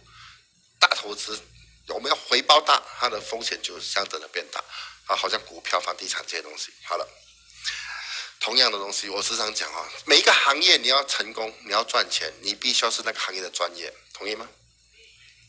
[0.79, 1.39] 大投资。
[1.87, 4.63] 我们要回报大，它的风险就相等的变大
[5.07, 6.71] 啊，好像股票、房地产这些东西。
[6.83, 7.05] 好了，
[8.39, 14.47] 同样的东西，我时常讲啊，每一个行业你要成功，你要赚钱，你必须要是那个行业的专业，同意吗？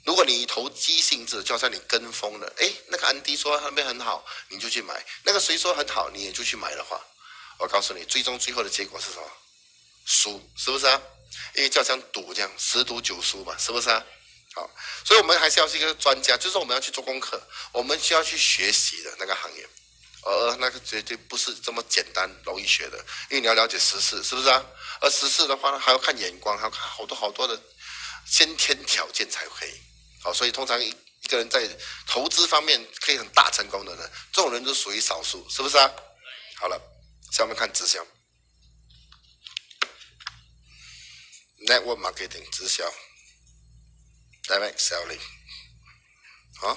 [0.05, 7.01] 如果你投机性质，就像你跟风了，哎，那个安迪说那边很好，你就去买；那个谁说很好，你也就去买的话，
[7.59, 9.31] 我告诉你，最终最后的结果是什么？
[10.05, 11.01] 输，是不是啊？
[11.55, 14.05] 因为就像赌这样，十赌九输嘛，是不是啊？
[14.55, 14.69] 好，
[15.05, 17.41] 所以我们还是要是一个专家，就是我们要去做功课，
[17.73, 19.67] 我们需要去学习的那个行业，
[20.25, 22.99] 而那个绝对不是这么简单容易学的，
[23.31, 24.62] 因为你要了解时事，是不是啊？
[25.01, 27.59] 而时事的话呢，还要看眼光，还要看好多好多的
[28.27, 29.73] 先天条件才可以。
[30.22, 30.88] 好，所以通常一
[31.22, 31.68] 一个人在
[32.06, 35.90] 投资方面可以很大成功的人，这种人都属于少数，是不是啊？
[36.56, 36.80] 好了，
[37.32, 38.04] 下面看直销
[41.66, 42.85] ，network marketing 直销。
[44.48, 45.20] Direct selling，
[46.61, 46.76] 好，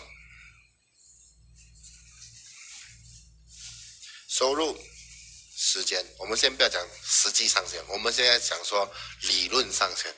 [4.30, 4.80] 收入、
[5.58, 8.88] 时间，我们先不要讲实际上限，我们现在讲说
[9.22, 10.16] 理论上限。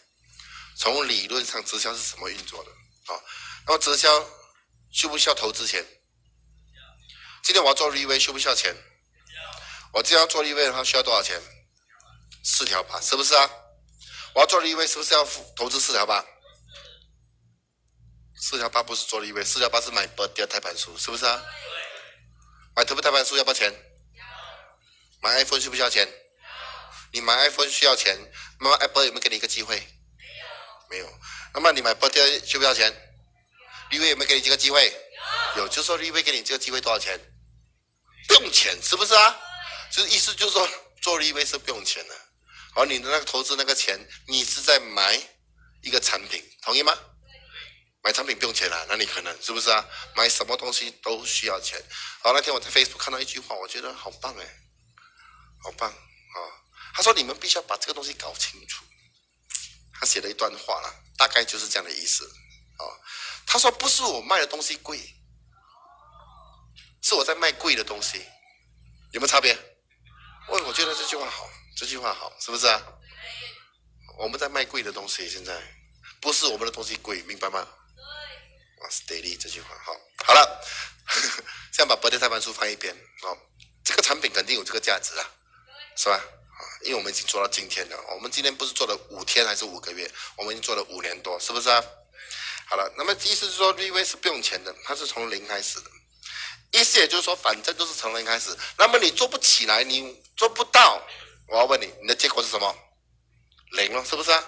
[0.78, 2.72] 从理论上，直销是什么运作的？
[3.08, 3.24] 好，
[3.66, 4.10] 那么直销
[4.92, 5.84] 需不需要投资钱？
[7.42, 8.76] 今天我要做立威，需不需要钱？
[9.94, 11.42] 我今天要做立威的话，需要多少钱？
[12.44, 13.50] 四条八，是不是啊？
[14.36, 16.24] 我要做立威，是不是要付投资四条八？
[18.36, 21.42] 四条八不是做了一位，四条八是买不第二台盘书，是不是啊？
[22.76, 23.74] 买特别胎盘书要不要钱？
[25.22, 26.08] 买 iPhone 需不需要钱？
[27.12, 28.16] 你买 iPhone 需要钱，
[28.60, 29.82] 那么 Apple 有没有给你一个机会？
[30.90, 31.20] 没有。
[31.54, 32.92] 那么你买 b o d 需不需要钱？
[33.90, 34.94] 立威有没有给你这个机会？
[35.56, 35.68] 有。
[35.68, 37.20] 就说立威给你这个机会多少钱？
[38.28, 39.40] 不用钱，是不是啊？
[39.92, 40.70] 就是意思就是说
[41.02, 42.16] 做立威是不用钱的。
[42.76, 45.20] 而你的那个投资那个钱，你是在买
[45.82, 46.98] 一个产品，同意吗？
[48.04, 49.86] 买产品不用钱了，那你可能是不是啊？
[50.16, 51.82] 买什么东西都需要钱。
[52.22, 54.46] 好，那天我在 Facebook 看到一句话，我觉得好棒哎，
[55.64, 56.38] 好棒啊！
[56.94, 58.86] 他说你们必须要把这个东西搞清楚。
[60.00, 62.26] 他写了一段话了，大概就是这样的意思
[62.80, 63.00] 哦。
[63.46, 65.00] 他说不是我卖的东西贵，
[67.02, 68.20] 是我在卖贵的东西，
[69.12, 69.58] 有没有差别？
[70.50, 71.50] 我我觉得这句话好。
[71.76, 72.82] 这句话好，是不是啊？
[74.18, 75.62] 我们在卖贵的东西，现在
[76.20, 77.60] 不是我们的东西贵，明白吗？
[77.60, 80.66] 啊，steady 这句话好，好了，
[81.72, 83.38] 现在把《博德泰班书》放一边哦。
[83.84, 85.30] 这个产品肯定有这个价值啊，
[85.96, 86.20] 是吧？
[86.58, 90.10] 啊，因为我们已经做到今天了，我们今天不是做了五天还是五个月？
[90.36, 91.84] 我们已经做了五年多，是不是啊？
[92.70, 95.90] 好了，那么意思是说，V V 是不用钱的，它是从零开始的。
[96.72, 98.54] 意思也就是说，反正都是从零开始。
[98.78, 101.02] 那么你做不起来，你做不到。
[101.48, 102.76] 我要问你，你的结果是什么？
[103.72, 104.44] 零了，是不是啊？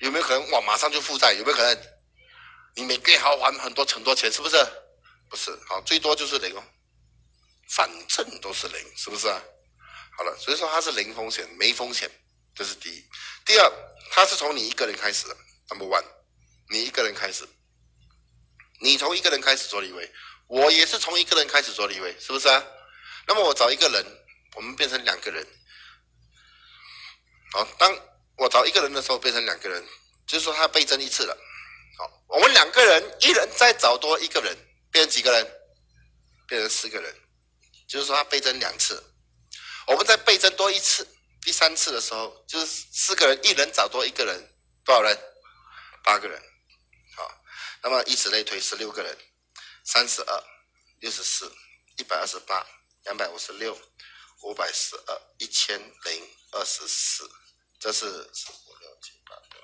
[0.00, 1.32] 有没有可能我，马上就负债？
[1.32, 1.82] 有没有可能？
[2.76, 4.56] 你每个月还要还很多很多钱，是不是？
[5.28, 6.62] 不是，好，最多就是零哦。
[7.68, 9.40] 反正都是零，是不是啊？
[10.16, 12.10] 好了，所以说它是零风险，没风险，
[12.54, 13.04] 这是第一。
[13.44, 13.72] 第二，
[14.10, 15.36] 它是从你一个人开始的
[15.68, 16.04] ，number one，
[16.70, 17.46] 你一个人开始，
[18.80, 20.12] 你从一个人开始做立位，
[20.46, 22.64] 我也是从一个人开始做立位，是不是啊？
[23.26, 24.04] 那么我找一个人，
[24.54, 25.46] 我们变成两个人。
[27.52, 27.96] 好，当
[28.36, 29.84] 我找一个人的时候，变成两个人，
[30.26, 31.36] 就是说他倍增一次了。
[31.98, 34.56] 好，我们两个人，一人再找多一个人，
[34.90, 35.60] 变成几个人？
[36.46, 37.14] 变成四个人，
[37.88, 39.02] 就是说他倍增两次。
[39.86, 41.06] 我们再倍增多一次，
[41.42, 45.18] 第三次的时候，就是四个人，一人找多一个人，多少人？
[46.02, 46.40] 八个人。
[47.16, 47.42] 好，
[47.82, 49.18] 那么以此类推，十六个人，
[49.84, 50.44] 三十二，
[51.00, 51.52] 六十四，
[51.98, 52.66] 一百二十八，
[53.04, 53.78] 两百五十六，
[54.42, 57.30] 五百十二，一千零二十四。
[57.78, 59.58] 这是十五六七八九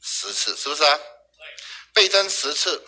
[0.00, 0.98] 十次，是不是啊？
[1.94, 2.84] 倍增十次，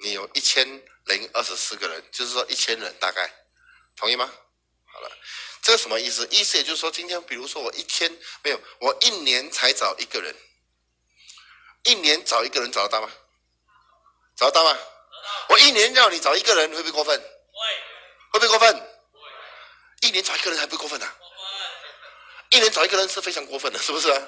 [0.00, 0.66] 你有一千
[1.06, 3.30] 零二十四个人，就是说一千人大概，
[3.96, 4.30] 同意吗？
[5.66, 6.24] 这个什么意思？
[6.30, 8.08] 意思也就是说，今天比如说我一天
[8.44, 10.32] 没有，我一年才找一个人，
[11.82, 13.10] 一年找一个人找得到吗？
[14.36, 14.78] 找得到吗？
[15.48, 17.18] 我一年要你找一个人，会不会过分？
[17.18, 17.28] 会，
[18.30, 18.90] 会不会过分？
[20.02, 21.16] 一年找一个人还不过分啊？
[22.50, 24.22] 一年找一个人是非常过分的，是不是啊？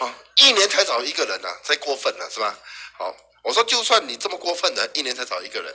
[0.00, 2.58] 啊，一年才找一个人啊，太过分了，是吧？
[2.98, 5.72] 好，我说就算你这么过分的，一年才找一个人，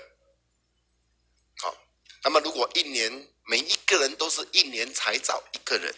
[1.62, 1.78] 好，
[2.26, 5.94] 那么如果一年每一个人都是一年才找一个人，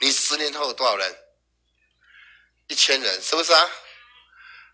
[0.00, 1.14] 你十年后有多少人？
[2.68, 3.70] 一千人，是不是啊？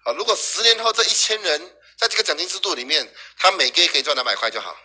[0.04, 1.60] 好，如果十年后这一千人
[1.96, 4.78] 在这个奖金制度里面，他每个月可以赚两百块就好，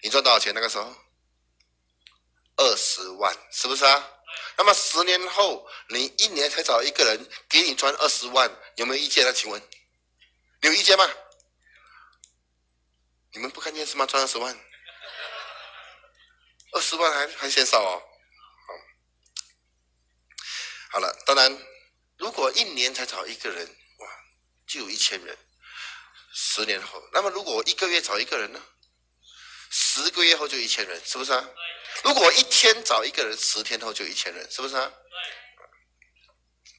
[0.00, 0.94] 你赚多少钱那个时候？
[2.54, 4.10] 二十万是不是啊？
[4.56, 9.32] 那么十年后，你一年才找一个人给你赚二十万，有没有意见呢？
[9.32, 9.60] 请问
[10.60, 11.04] 有意见吗？
[13.32, 14.06] 你们不看电视吗？
[14.06, 14.56] 赚二十万，
[16.72, 18.02] 二十万还还嫌少哦。
[18.66, 18.74] 好，
[20.92, 21.66] 好了，当然，
[22.16, 23.66] 如果一年才找一个人，
[23.98, 24.08] 哇，
[24.66, 25.36] 就有一千人。
[26.32, 28.62] 十年后，那么如果一个月找一个人呢？
[29.70, 31.48] 十个月后就一千人，是不是啊？
[32.04, 34.92] 如果一天找一个人，十天后就一千人，是不是啊？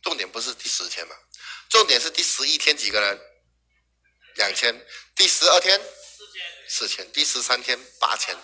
[0.02, 1.16] 重点不是第十天嘛，
[1.68, 3.20] 重点是第十一天几个人？
[4.36, 4.74] 两千。
[5.16, 5.78] 第十二天？
[5.80, 6.70] 四千。
[6.70, 7.12] 四千。
[7.12, 7.78] 第十三天？
[8.00, 8.38] 八千。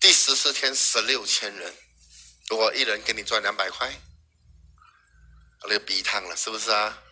[0.00, 0.74] 第十四天？
[0.74, 1.76] 十六千人。
[2.48, 3.94] 如果一人给你赚两百块，
[5.62, 7.02] 那就逼烫了，是不是啊？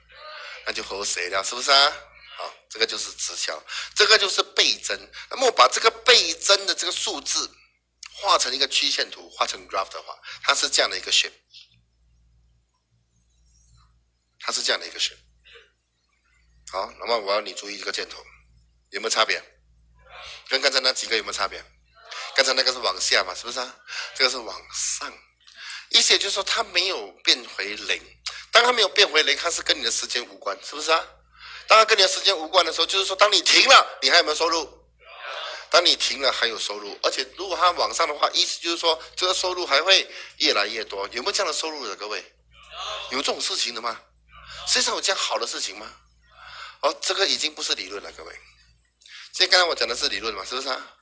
[0.66, 1.92] 那就喝水了，是不是啊？
[2.38, 3.62] 好，这个就是直销，
[3.94, 4.98] 这个就是倍增。
[5.30, 7.54] 那么我把这个倍增的这个数字。
[8.20, 11.30] 画成一个曲线图，画成 graph 的话，它是这样的一个 shape，
[14.40, 15.20] 它是这样的一个 shape。
[16.72, 18.20] 好，那么我要你注意这个箭头，
[18.90, 19.40] 有没有差别？
[20.48, 21.64] 跟刚才那几个有没有差别？
[22.38, 23.76] 刚才那个是往下嘛，是不是啊？
[24.14, 25.12] 这个是往上，
[25.88, 28.00] 意思也就是说它没有变回零。
[28.52, 31.04] 当它没有变回零，它是跟你的时间无关，是不是啊？
[31.66, 34.72] 当它跟你的时间无关的时候，就是说当你停了，你还有没有收入？
[35.68, 41.08] 当你停了还有收入，而且如果它往上的话，意思就是说这个收入还会越来越多。
[41.08, 42.24] 有没有这样的收入的各位？
[43.10, 44.00] 有这种事情的吗？
[44.68, 45.92] 世界上有这样好的事情吗？
[46.82, 48.32] 哦，这个已经不是理论了，各位。
[49.32, 50.94] 现在刚才我讲的是理论嘛，是不是啊？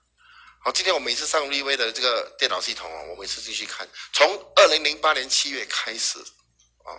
[0.66, 6.90] 好，今天我每次上 V V 的这个电脑系统哦，我每次进去看，从二零零八年七月开始，啊，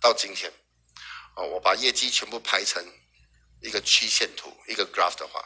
[0.00, 0.48] 到今天，
[1.34, 2.80] 哦，我把业绩全部排成
[3.62, 5.44] 一个曲线图，一个 graph 的话，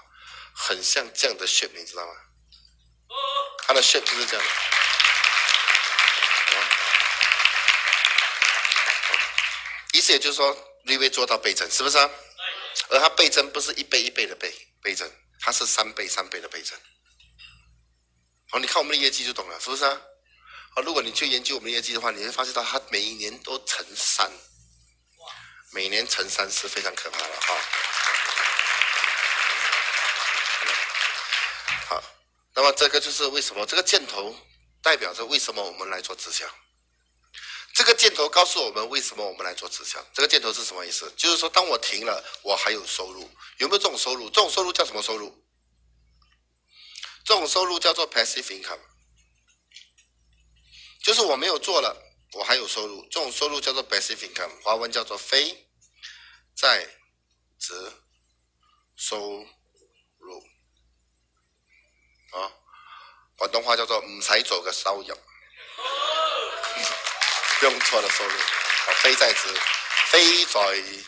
[0.54, 2.12] 很像这样的 shape，你知道吗？
[3.66, 4.52] 它的 shape 就是这样的。
[9.94, 12.10] 意思也就是说，V V 做到倍增，是不是啊？
[12.90, 16.78] 而它倍增不是一倍一倍的倍倍增，它是三倍三倍的倍增。
[18.50, 20.00] 好，你看我们的业绩就懂了，是不是啊？
[20.74, 24.30] 好，如果你去研究我们的业绩的话，你会发现到它每一年都乘三，
[25.72, 27.54] 每年乘三是非常可怕的哈。
[31.88, 32.02] 好，
[32.54, 34.34] 那么这个就是为什么这个箭头
[34.82, 36.46] 代表着为什么我们来做直销。
[37.74, 40.02] 这个箭头告诉我们为什么我们来做直销。
[40.14, 41.12] 这个箭头是什么意思？
[41.16, 43.30] 就是说，当我停了，我还有收入。
[43.58, 44.30] 有没有这种收入？
[44.30, 45.44] 这种收入叫什么收入？
[47.28, 48.80] 这种收入叫做 passive income，
[51.04, 51.94] 就是我没有做了，
[52.32, 53.06] 我还有收入。
[53.10, 55.68] 这种收入叫做 passive income，华文叫做非
[56.56, 56.88] 在
[57.58, 57.92] 职
[58.96, 59.46] 收
[60.16, 60.42] 入，
[62.30, 62.50] 啊，
[63.36, 65.04] 广东话叫做唔使做嘅收入，
[67.60, 68.38] 用做的收入，
[69.02, 69.54] 非在职，
[70.06, 71.04] 非在职，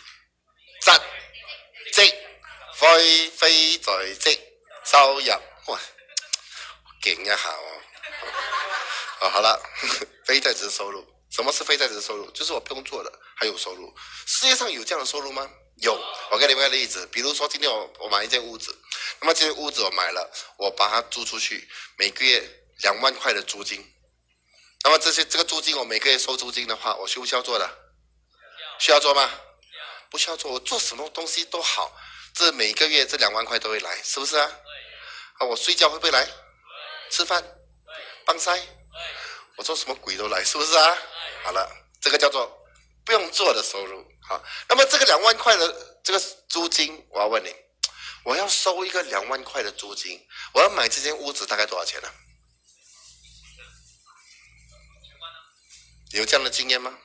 [1.94, 2.14] 即
[2.74, 4.38] 非非在职
[4.84, 5.24] 收入，
[7.00, 7.02] 哇！
[7.02, 7.80] 顶一下哦，
[9.20, 9.60] 哦好了，
[10.26, 12.30] 非在职收入，什么是非在职收入？
[12.32, 13.94] 就是我不用做的，还有收入。
[14.26, 15.48] 世界上有这样的收入吗？
[15.76, 15.98] 有。
[16.30, 18.76] 我给你们个例子，比如说今天我我买一间屋子，
[19.20, 22.42] 那么这间屋子我买了，我把它租出去，每个月
[22.82, 23.84] 两万块的租金。
[24.82, 27.70] 那么这些这个租金我每个月收租金的话，我需不需要做的？
[28.78, 29.30] 需要做吗？
[30.10, 31.96] 不需要做，我做什么东西都好，
[32.34, 34.50] 这每个月这两万块都会来，是不是啊？
[35.38, 36.26] 啊，我睡觉会不会来？
[37.10, 37.42] 吃饭，
[38.24, 38.56] 帮塞，
[39.56, 40.96] 我做什么鬼都来，是不是啊？
[41.44, 41.68] 好了，
[42.00, 42.66] 这个叫做
[43.04, 44.06] 不用做的收入。
[44.22, 47.54] 好，那么这个两万块的这个租金，我要问你，
[48.24, 52.08] 我要收一个两万块的租金，我要买这间屋子大概多少钱呢？
[56.12, 56.96] 有这样的经验吗？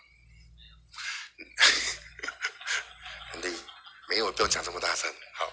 [3.42, 3.64] 你
[4.08, 5.14] 没有，不用讲这么大声。
[5.34, 5.52] 好。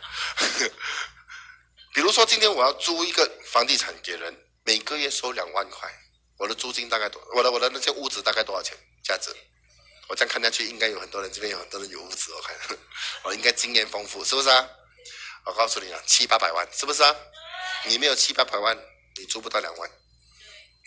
[1.95, 4.35] 比如说，今天我要租一个房地产给人，
[4.65, 5.93] 每个月收两万块，
[6.39, 7.23] 我的租金大概多？
[7.35, 9.31] 我的我的那些屋子大概多少钱价值？
[10.09, 12.57] 我这样看下去，应该有很多人这边有很多人有屋子，我看
[13.25, 14.69] 我应该经验丰富，是不是啊？
[15.45, 17.15] 我告诉你啊，七八百万，是不是啊？
[17.85, 18.79] 你没有七八百万，
[19.17, 19.91] 你租不到两万。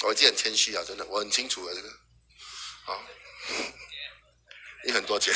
[0.04, 1.90] 我已经很谦虚啊，真的，我很清楚的这个，
[2.86, 3.00] 啊，
[4.86, 5.34] 你很多钱，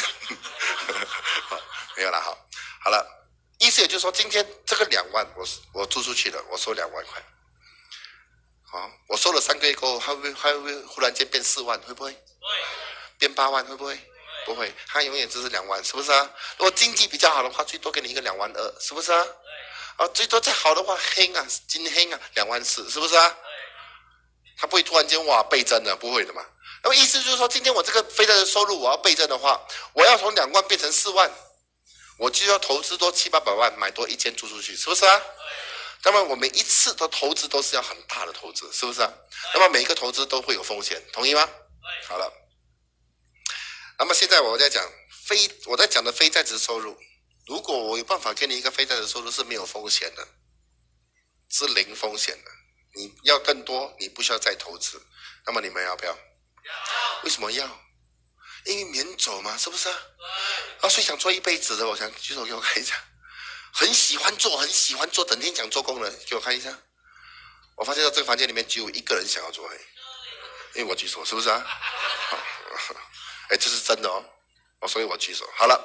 [1.95, 2.35] 没有了哈，
[2.83, 3.18] 好了。
[3.59, 7.21] 意思也就是说，今天这个两万，我我租出去了，我收两万块。
[8.63, 11.79] 好，我收了三个月过后，会不会会不会忽然间变四万？
[11.81, 12.11] 会不会？
[12.11, 12.17] 会。
[13.17, 13.99] 变八万会不会？
[14.45, 16.31] 不会，它永远只是两万，是不是啊？
[16.57, 19.27] 如果经济比较好的话，最多给你一个两万二，是不是啊？
[19.97, 23.37] 啊，最多再好的话，黑啊，金黑啊，两万四，是不是啊？
[24.57, 26.45] 它不会突然间哇倍增的，不会的嘛。
[26.81, 29.59] 那么意思就是说，今天我这个非在的收入我要倍增的话，
[29.93, 31.29] 我要从两万变成四万。
[32.19, 35.21] 我就要投资多七八百万买多一间租出去，是不是啊？
[36.03, 39.13] 那么我每一次的投资都是要很大的投资，是不是啊？
[39.53, 41.49] 那么每一个投资都会有风险，同意吗？
[42.07, 42.31] 好了。
[43.97, 44.83] 那么现在我在讲
[45.25, 46.97] 非我在讲的非在职收入，
[47.47, 50.27] 如果我有办法给你一个非在职收入是没有风险的，
[51.49, 52.51] 是零风险的，
[52.95, 55.01] 你要更多，你不需要再投资，
[55.45, 56.17] 那么你们要不要？
[57.23, 57.65] 为什么要？
[58.69, 59.95] 因为免走嘛，是不是啊？
[60.81, 62.95] 啊，所以想做一辈子的，我想举手给我看一下。
[63.73, 66.77] 很喜欢做，很喜欢做，整天想做工的，给我看一下。
[67.75, 69.75] 我发现到这个房间里面只有一个人想要做，哎，
[70.75, 71.65] 因为我举手，是不是啊？
[73.49, 74.23] 哎，这是真的哦，
[74.81, 75.49] 我，所以我举手。
[75.57, 75.75] 好了，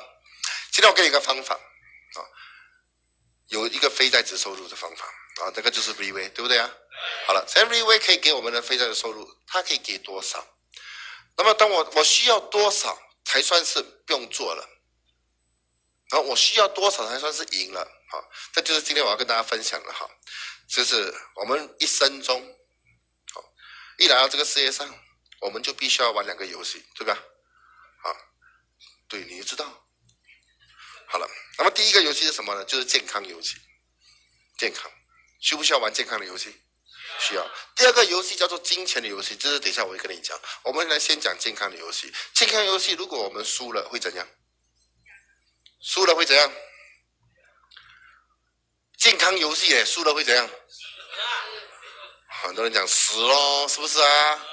[0.70, 2.20] 今天我给你一个方法啊，
[3.48, 5.06] 有一个非在职收入的方法
[5.42, 6.70] 啊，这个就是 V V，对不对啊？
[7.26, 10.46] 好了，这 V V 可以给我们的非在职收入，它可以给多少？
[11.36, 14.68] 那么，当我我需要多少才算是不用做了？
[16.10, 17.84] 然后我需要多少才算是赢了？
[18.10, 20.08] 好，这就是今天我要跟大家分享的哈，
[20.68, 22.40] 就是我们一生中，
[23.32, 23.42] 好，
[23.98, 24.88] 一来到这个世界上，
[25.40, 27.18] 我们就必须要玩两个游戏，对吧？
[28.02, 28.16] 好，
[29.08, 29.64] 对，你就知道。
[31.06, 31.28] 好了，
[31.58, 32.64] 那么第一个游戏是什么呢？
[32.64, 33.56] 就是健康游戏。
[34.56, 34.88] 健康，
[35.40, 36.63] 需不需要玩健康的游戏？
[37.18, 40.38] 需要第二个游戏叫做金钱的游戏，这是等一下我会跟你讲。
[40.62, 42.12] 我们来先讲健康的游戏。
[42.34, 44.26] 健康游戏，如果我们输了会怎样？
[45.80, 46.52] 输了会怎样？
[48.98, 50.48] 健康游戏诶，输了会怎样？
[52.42, 54.46] 很多人讲死咯，是不是啊？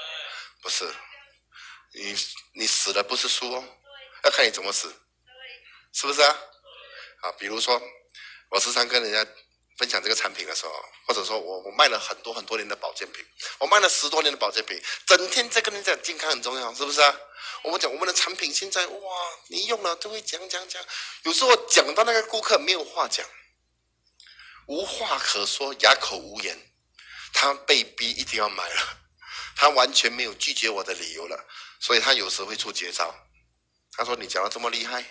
[0.62, 0.84] 不是，
[1.94, 2.16] 你
[2.54, 3.64] 你死了不是输哦，
[4.24, 4.88] 要看你怎么死，
[5.92, 6.38] 是不是啊？
[7.22, 7.80] 啊，比如说，
[8.50, 9.30] 我时常跟人家
[9.82, 10.72] 分享这个产品的时候，
[11.08, 13.26] 或者说我我卖了很多很多年的保健品，
[13.58, 17.20] 我卖了十多年的保健品，整天在跟人讲健康很重要，是不是啊？
[17.64, 19.16] 我们讲我们的产品现在哇，
[19.48, 20.80] 你用了都会讲讲讲，
[21.24, 23.26] 有时候讲到那个顾客没有话讲，
[24.68, 26.56] 无话可说，哑口无言，
[27.32, 28.98] 他被逼一定要买了，
[29.58, 31.44] 他完全没有拒绝我的理由了，
[31.80, 33.12] 所以他有时会出绝招。
[33.96, 35.04] 他说：“你讲的这么厉害，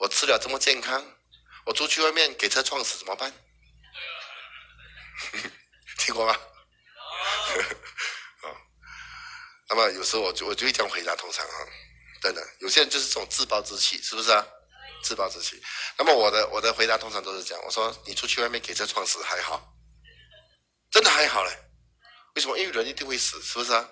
[0.00, 1.06] 我吃了这么健康，
[1.66, 3.32] 我出去外面给车撞死怎么办？”
[5.98, 6.32] 听过吗？
[6.32, 6.38] 啊，
[9.68, 11.56] 那么有时候我就我就会这样回答，通常啊，
[12.22, 14.46] 真的，有些人就是这种自暴自弃，是不是啊？
[15.04, 15.62] 自暴自弃。
[15.98, 19.74] 那么我的我的回答通常都是这样，我说你出去外面给车撞死还好，
[20.90, 21.50] 真的还好嘞。
[22.34, 22.56] 为什么？
[22.58, 23.88] 因为人一定会死，是不是啊？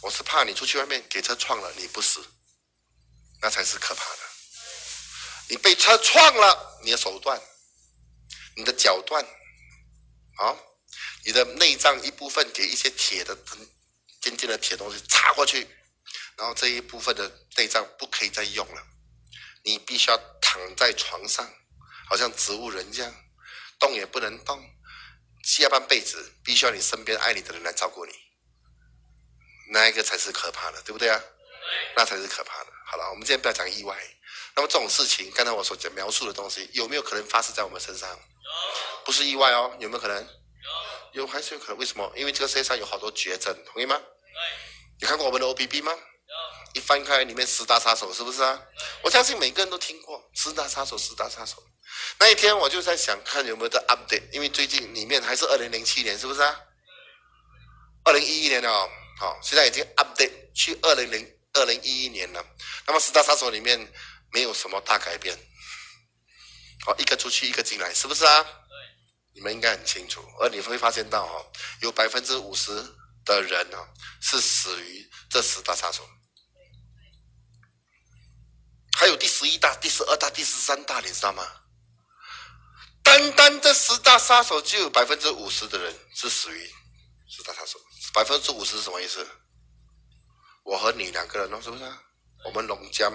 [0.00, 2.24] 我是怕你出去外面给车撞了，你不死，
[3.42, 4.20] 那才是可怕的。
[5.48, 7.40] 你被车撞了，你的手断，
[8.56, 9.26] 你的脚断。
[10.38, 10.56] 啊，
[11.24, 13.36] 你的内脏一部分给一些铁的
[14.20, 15.66] 尖尖的铁东西插过去，
[16.36, 18.82] 然后这一部分的内脏不可以再用了，
[19.64, 21.48] 你必须要躺在床上，
[22.08, 23.14] 好像植物人这样，
[23.78, 24.64] 动也不能动，
[25.44, 28.12] 下半辈子必须要你身边爱你的人来照顾你，
[29.72, 31.20] 那一个才是可怕的，对不对啊？
[31.96, 32.72] 那才是可怕的。
[32.86, 33.96] 好了，我们今天不要讲意外，
[34.56, 38.08] 那么这种事情，刚才我所讲描述的东西，有没有可能发生在我们身上？
[39.08, 40.22] 不是意外哦，有没有可能？
[41.14, 41.78] 有，有还是有可能？
[41.78, 42.12] 为什么？
[42.14, 43.98] 因为这个世界上有好多绝症，同意吗？
[45.00, 45.94] 你看过我们的 O P P 吗？
[46.74, 48.62] 一翻开里面十大杀手，是不是啊？
[49.00, 51.64] 我相信每个人都听过十大杀手，十大杀手。
[52.20, 56.60] 那一天我就在想，看有没有的 update，因为最近里面还是二零零七年，是不是啊？
[58.04, 62.44] 二零一一年哦，好，现在已经 update 去二零零二零一一年了。
[62.86, 63.90] 那么十大杀手里面
[64.32, 65.34] 没有什么大改变。
[66.84, 68.46] 好，一个出去，一个进来，是不是啊？
[69.38, 71.46] 你们应该很清楚，而你会发现到哦，
[71.80, 72.72] 有百分之五十
[73.24, 73.78] 的人呢
[74.20, 76.02] 是死于这十大杀手，
[78.98, 81.46] 还有第十一大、第十二大、第十三大，你知道吗？
[83.04, 86.68] 单单这十大杀手就有百分之五十的人是死于
[87.28, 87.78] 十大杀手，
[88.12, 89.24] 百分之五十是什么意思？
[90.64, 91.84] 我和你两个人哦，是不是？
[92.44, 93.12] 我们龙江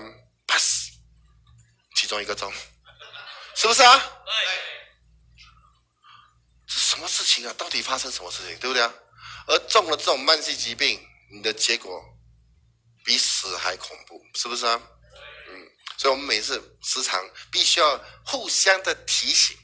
[0.47, 0.89] pass
[1.97, 2.49] 其中一个中，
[3.57, 4.01] 是不是啊？
[6.93, 7.53] 什么事情啊？
[7.57, 8.93] 到底发生什么事情，对不对啊？
[9.47, 11.99] 而中了这种慢性疾病，你的结果
[13.03, 14.79] 比死还恐怖，是不是啊？
[15.49, 15.67] 嗯，
[15.97, 19.57] 所以我们每次时常必须要互相的提醒，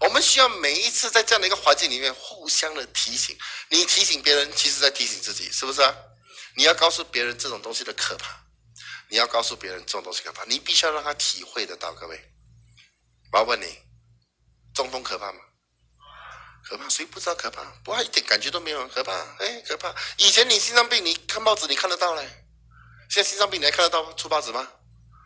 [0.00, 3.36] 我们需要每一次在这样的一个环境里面互相的提醒。
[3.68, 5.92] 你提醒别人，其实在提醒自己，是不是啊？
[6.54, 8.40] 你要告诉别人这种东西的可怕，
[9.08, 11.92] 你要告诉别人这种东西可怕，你必须要让他体会得到。
[11.94, 12.32] 各位，
[13.32, 13.76] 我要问你，
[14.72, 15.40] 中风可怕吗？
[16.64, 17.62] 可怕，谁不知道可怕？
[17.84, 19.94] 不怕一点感觉都没有，可怕，哎，可怕。
[20.16, 22.22] 以前你心脏病，你看报纸你看得到嘞，
[23.10, 24.66] 现在心脏病你还看得到出报纸吗？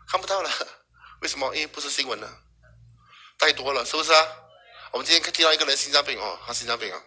[0.07, 0.49] 看不到了，
[1.21, 1.53] 为什么？
[1.55, 2.41] 因为不是新闻了，
[3.37, 4.27] 太多了，是不是啊？
[4.91, 7.03] 我们今天听到一个人心脏病哦，他心脏病啊，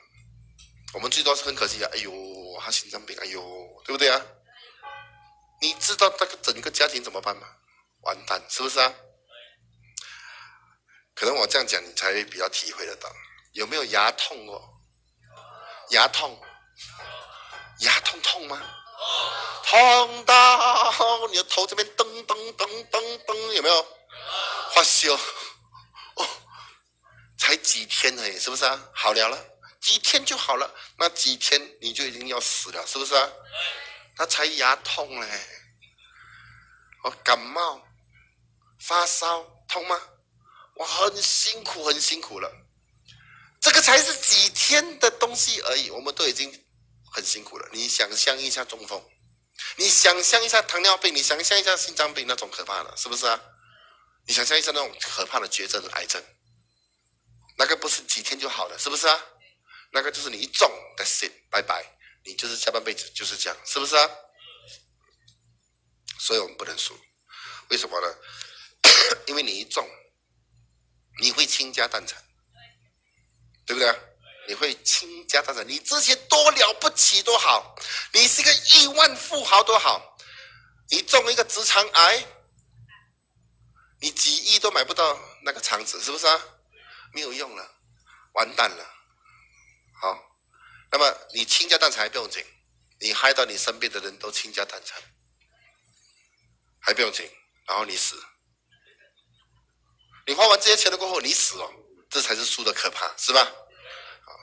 [0.94, 2.12] 我们最多是很可惜啊，哎呦，
[2.60, 3.42] 他心脏病，哎呦，
[3.84, 4.20] 对不对啊？
[5.60, 7.46] 你知道那个整个家庭怎么办吗？
[8.02, 8.94] 完蛋，是不是啊？
[11.14, 13.10] 可能我这样讲，你才比较体会得到。
[13.52, 14.80] 有没有牙痛过？
[15.90, 16.40] 牙痛，
[17.80, 18.60] 牙痛痛吗？
[19.64, 23.86] 痛到你的头这边噔噔噔噔噔，有没有？
[24.72, 25.14] 发烧
[26.14, 26.28] 哦，
[27.38, 28.88] 才几天而已，是不是啊？
[28.94, 29.36] 好了了，
[29.80, 33.28] 几天就好了，那几天你就已经要死了，是不是啊？
[34.16, 35.26] 那才牙痛嘞，
[37.02, 37.82] 我，感冒、
[38.78, 40.00] 发烧痛吗？
[40.74, 42.48] 我很辛苦，很辛苦了。
[43.60, 46.50] 这个才是几天的东西而已，我们都已经
[47.12, 47.68] 很辛苦了。
[47.72, 49.02] 你想象一下中风，
[49.76, 53.40] 你想象一下糖尿病，你想象一下心脏病那种可怕的，是不是啊？
[54.26, 56.22] 你想象一下那种可怕的绝症、癌症，
[57.58, 59.24] 那个不是几天就好了，是不是啊？
[59.92, 61.84] 那个就是你一中再见拜拜，
[62.24, 64.10] 你就是下半辈子就是这样，是不是啊？
[66.18, 66.98] 所以我们不能输，
[67.68, 68.16] 为什么呢？
[69.26, 69.86] 因为你一中，
[71.20, 72.24] 你会倾家荡产。
[73.70, 74.00] 对不对？
[74.48, 77.76] 你会倾家荡产，你之前多了不起多好，
[78.12, 80.16] 你是个亿万富豪多好，
[80.88, 82.26] 你中一个直肠癌，
[84.00, 86.40] 你几亿都买不到那个肠子，是不是啊？
[87.12, 87.70] 没有用了，
[88.32, 88.84] 完蛋了。
[90.00, 90.18] 好，
[90.90, 92.44] 那么你倾家荡产还不用紧，
[92.98, 95.00] 你害到你身边的人都倾家荡产，
[96.80, 97.24] 还不用紧，
[97.68, 98.20] 然后你死，
[100.26, 101.70] 你花完这些钱了过后你死了，
[102.08, 103.46] 这才是输的可怕，是吧？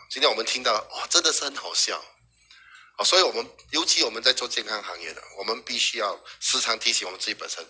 [0.09, 2.01] 今天我们听到哇，真的是很好笑，
[2.95, 7.65] 啊，所以我们尤其我们在做健康行业的，我们必须要时常提醒我们自己本身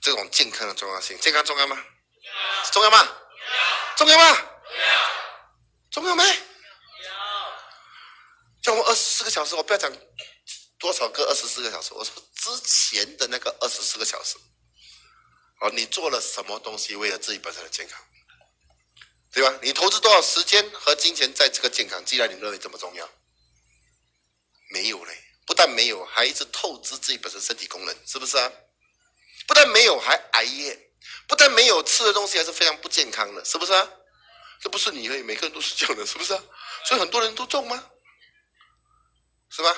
[0.00, 1.18] 这种健康的重要性。
[1.20, 1.76] 健康重要吗？
[2.72, 3.08] 重要吗？
[3.96, 4.42] 重要吗？
[5.90, 6.24] 重要没？
[8.62, 9.92] 叫我二十四个小时，我不要讲
[10.78, 14.36] 多少个二十四个小时，我说之前的那个二十四个小时，
[15.60, 18.02] 哦，你做了什么东西为了自己本身的健康，
[19.36, 19.54] 对吧？
[19.60, 22.02] 你投资多少时间和金钱在这个健康？
[22.06, 23.06] 既然你认为这么重要，
[24.70, 25.12] 没有嘞，
[25.44, 28.50] 不但没有，还一直透支自己本身身体功能，是不是啊？
[29.46, 30.90] 不但没有，还熬夜，
[31.28, 33.86] 不但没有吃的东西还是非常不健康的，是不是啊？
[34.62, 36.42] 这不是你而已，每个人都是这样的，是不是啊？
[36.86, 37.90] 所以很多人都中吗？
[39.50, 39.76] 是吧？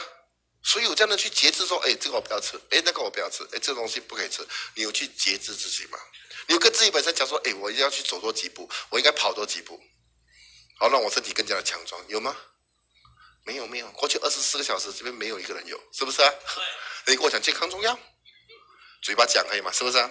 [0.62, 4.46] 所以有这样的去节制，说，哎，这个我不要吃，哎，那个我不要吃，哎，这个东西不可以吃。
[4.74, 5.98] 你有去节制自己吗？
[6.49, 9.80] 你有跟自己本身讲说，哎，我一定要去走多几步，我应该跑多几步，
[10.78, 12.34] 好让我身体更加的强壮，有吗？
[13.44, 13.88] 没有，没有。
[13.92, 16.34] 过去二十四个小时，这边没有一个人有，是不是啊？
[17.07, 17.99] 你跟我讲健康重要，
[19.03, 19.70] 嘴巴讲可以吗？
[19.70, 20.11] 是不是啊？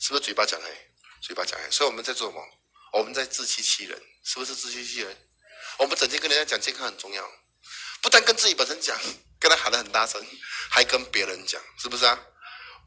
[0.00, 0.74] 是不是嘴巴讲可以？
[1.22, 1.70] 嘴巴讲可以。
[1.70, 2.42] 所以我们在做什么？
[2.92, 5.28] 我们在自欺欺人，是不是自欺欺人？
[5.78, 7.30] 我们整天跟人家讲健康很重要。
[8.00, 8.98] 不但跟自己本身讲，
[9.38, 10.24] 跟他喊得很大声，
[10.70, 12.18] 还跟别人讲，是不是啊？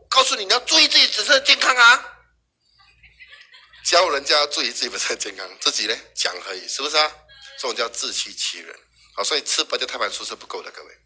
[0.10, 2.17] 告诉你你要注意自己自身的健康啊！
[3.88, 7.10] 教人家注意自己本身的健康，自己呢讲可以，是不是啊？
[7.58, 8.78] 这种叫自欺欺人。
[9.16, 10.98] 好，所以吃不掉胎盘素是不够的，各位，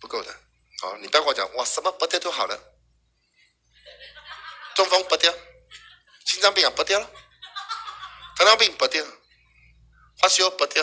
[0.00, 0.34] 不够的。
[0.80, 2.58] 好，你不要跟我讲哇，什么不掉都好了，
[4.74, 5.30] 中风不掉，
[6.24, 7.10] 心脏病啊不掉了，
[8.38, 9.04] 糖尿病不掉，
[10.18, 10.82] 发烧不掉，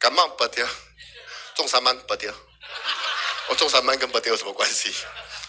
[0.00, 0.66] 感冒不掉。
[1.54, 2.34] 中三班不掉，
[3.48, 4.92] 我中三班跟不掉有什么关系？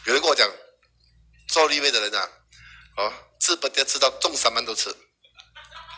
[0.05, 0.47] 有人跟我讲，
[1.47, 2.29] 做立位的人啊，
[2.97, 4.95] 哦，吃不掉吃到中三班都吃，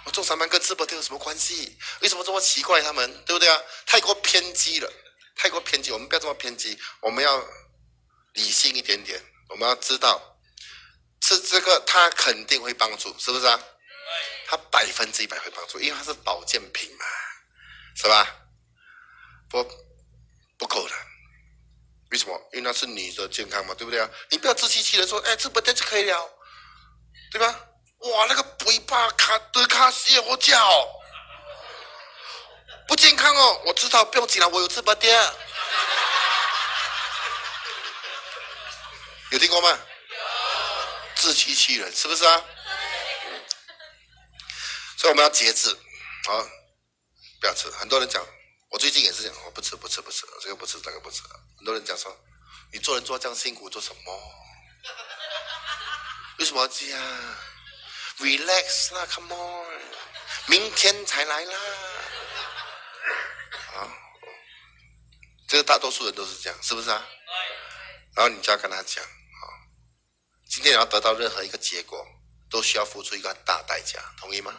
[0.05, 1.77] 我中三班跟吃不掉有什么关系？
[2.01, 2.81] 为什么这么奇怪？
[2.81, 3.61] 他们对不对啊？
[3.85, 4.91] 太过偏激了，
[5.35, 7.43] 太过偏激，我们不要这么偏激，我们要
[8.33, 9.21] 理性一点点。
[9.49, 10.37] 我们要知道，
[11.21, 13.59] 吃这个它肯定会帮助，是不是啊？
[14.47, 17.05] 它百分之一百会帮助，因为它是保健品嘛，
[17.95, 18.27] 是吧？
[19.49, 19.65] 不。
[20.55, 20.95] 不够的，
[22.11, 22.39] 为什么？
[22.53, 24.09] 因为那是你的健康嘛，对不对啊？
[24.29, 26.29] 你不要自欺欺人说，哎，吃不掉就可以了，
[27.33, 27.47] 对吧？
[27.97, 30.87] 哇，那个肥巴卡德卡西我叫
[32.87, 35.11] 不健康哦，我知道，不用紧了，我有吃不掉，
[39.31, 39.79] 有听过吗？
[41.15, 42.43] 自欺欺人是不是啊？
[44.97, 45.75] 所以我们要节制，
[46.25, 46.45] 好，
[47.41, 47.71] 不要吃。
[47.71, 48.23] 很多人讲。
[48.69, 51.21] 我最近也是这样，我不吃不吃不吃，这个不吃那个不吃。
[51.57, 52.15] 很多人讲说，
[52.71, 54.11] 你做人做这样辛苦做什么？
[56.43, 57.01] 为什么要这样
[58.19, 59.81] ？Relax 啦，Come on，
[60.47, 61.57] 明天才来啦。
[63.75, 63.87] 啊，
[65.47, 67.01] 这个大多数人都是这样，是不是啊？
[68.13, 69.43] 然后你就要跟他讲，啊，
[70.49, 72.05] 今天你要得到任何一个结果，
[72.51, 74.53] 都需要付出一个很大代价，同意吗？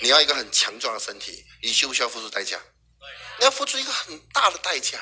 [0.00, 2.58] 你要一个很强壮的身体，你需不需要付出代价？
[3.38, 4.98] 你要付出一个很大的代价，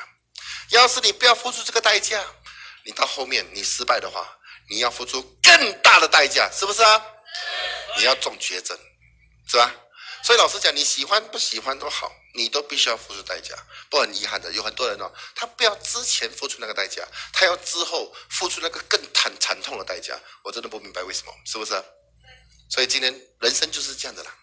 [0.71, 2.21] 要是你不要付出这个代价，
[2.83, 4.37] 你到后面你失败的话，
[4.71, 7.05] 你要付出更大的代价，是不是啊？
[7.97, 8.77] 你要中绝症，
[9.49, 9.75] 是吧？
[10.23, 13.53] 所以老实讲，你喜欢不喜欢都好，你都必须要付出代价。
[13.89, 20.17] 不很遗憾的，有很多人哦，他不要之前付出那个代价，他要之后付出那个更惨惨痛的代价。
[20.43, 21.71] 我真的不明白为什么，是不是？
[22.69, 24.33] 所以今天人生就是这样的啦。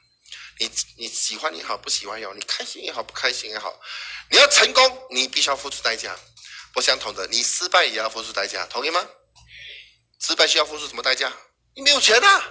[0.59, 3.81] 你你喜欢也好，不喜欢也好，你开心也好，不开心也好，
[4.31, 6.15] 你要成功，你必须要付出代价。
[6.75, 9.09] 不相同的，你失败也要付出代价，同意吗？
[10.21, 11.33] 失败需要付出什么代价？
[11.75, 12.43] 你没有钱啊！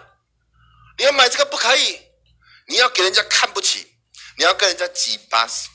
[0.98, 2.00] 你要买这个不可以，
[2.68, 3.88] 你要给人家看不起，
[4.38, 5.70] 你要跟人家挤巴士，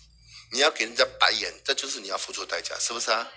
[0.50, 3.28] 你要给人家白眼，这就是你要付出代价，是不是啊？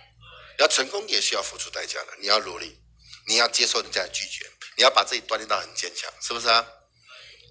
[0.58, 2.80] 要成功也需要付出代价的，你要努力，
[3.28, 6.66] 你要接受人家的拒绝，你要把自己锻炼到很坚强，是不是啊？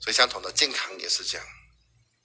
[0.01, 1.47] 所以相同的健康也是这样，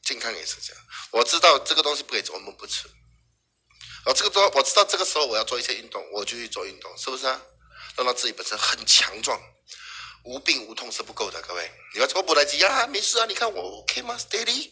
[0.03, 0.83] 健康也是这样。
[1.11, 2.87] 我知道这个东西不可以吃，我们不吃。
[4.05, 7.41] 哦，这个说我知道这个时候我要做一些运动，我就去做运动，是不是啊？
[7.99, 9.37] 让到自己本身很强壮，
[10.23, 11.41] 无病无痛是不够的。
[11.41, 12.87] 各位，你要怎么不来急啊？
[12.87, 14.71] 没事啊，你看我 OK 吗？Steady。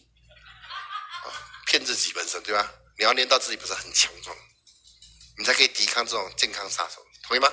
[1.26, 1.28] 啊，
[1.66, 2.74] 骗自己本身对吧？
[2.98, 4.34] 你要练到自己本身很强壮，
[5.38, 7.52] 你才可以抵抗这种健康杀手，同意吗？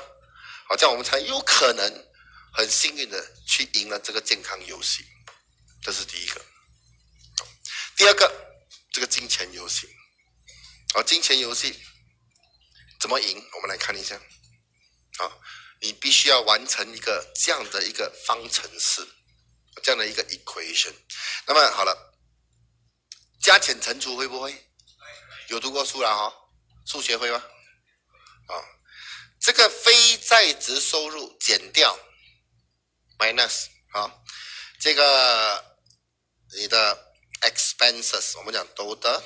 [0.68, 2.06] 好，这样我们才有可能
[2.52, 5.04] 很幸运的去赢了这个健康游戏。
[5.82, 6.40] 这是第一个，
[7.96, 8.32] 第二个，
[8.92, 9.88] 这个金钱游戏，
[10.94, 11.76] 好，金钱游戏
[13.00, 13.44] 怎么赢？
[13.56, 14.16] 我们来看一下。
[15.16, 15.40] 好，
[15.84, 19.06] 你必须要完成一个这样的一个方程式，
[19.82, 20.94] 这样的一个 equation。
[21.46, 22.14] 那么好了，
[23.38, 24.66] 加减乘除会不会？
[25.48, 26.34] 有读过书了哈？
[26.86, 27.36] 数学会吗？
[28.46, 28.54] 啊，
[29.38, 31.94] 这个非在职收入减掉
[33.18, 34.10] minus 啊，
[34.80, 35.62] 这个
[36.56, 39.22] 你的 expenses 我们讲都的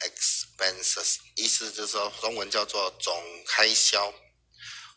[0.00, 4.12] expenses 意思就是说中文叫做总开销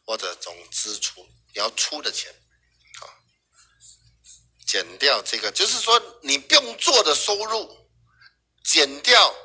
[0.07, 1.21] 或者总支出，
[1.53, 2.33] 你要出的钱
[3.01, 3.03] 啊，
[4.65, 7.91] 减掉这个就是说你不用做的收入，
[8.63, 9.35] 减掉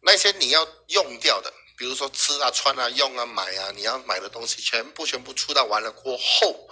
[0.00, 1.52] 那些你要用掉的。
[1.76, 6.68] 比如说吃啊、穿啊、用啊、买啊，你要买的东西全部全部出到完了过后，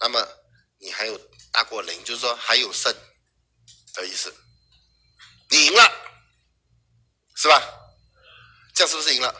[0.00, 0.28] 那么
[0.78, 1.16] 你还有
[1.52, 2.92] 大过零，就是说还有剩
[3.94, 4.34] 的意思，
[5.50, 5.82] 你赢了，
[7.36, 7.62] 是吧？
[8.74, 9.34] 这样是不是赢了？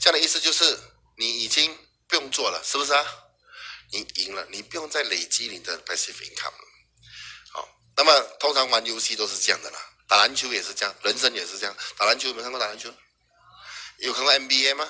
[0.00, 0.78] 这样的意思就是
[1.16, 1.74] 你已经
[2.12, 3.06] 不用做了，是不是啊？
[3.90, 6.52] 你赢了，你不用再累积你的 passive income。
[7.52, 11.74] 好，那么通常玩游戏都是这样的啦，打篮球也是这样，人生也是这样。
[11.96, 12.92] 打篮球有没有看过打篮球？
[13.96, 14.84] 有看过 NBA 吗？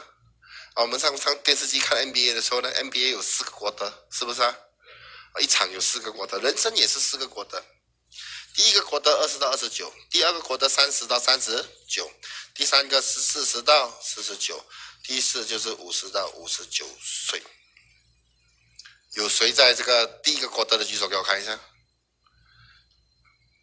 [0.75, 4.57] 啊，我们上上电视机看 NBA 的时候呢，NBA 有四个国德，是不是啊？
[5.39, 7.65] 一场有四个国德，人生也是四个国德。
[8.55, 12.11] 第一个国德二十到二十九，第二个国德三十到三十九，
[12.53, 14.63] 第三个是四十到四十九，
[15.03, 17.43] 第四就是五十到五十九岁。
[19.15, 21.59] 有谁在这个第一个国德的举手给我看一下？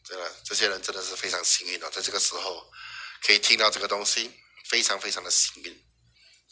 [0.03, 2.69] 真的这些人真的是非常幸运的，在这个时候
[3.21, 4.31] 可以听到这个东西。
[4.69, 5.73] 非常非常的幸运，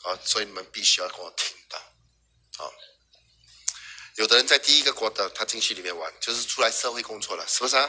[0.02, 2.72] 啊，所以你们必须要跟我听到，啊，
[4.16, 7.88] 有的人在第一个国的他进去里面玩，就是出来社会工作了，是不是啊？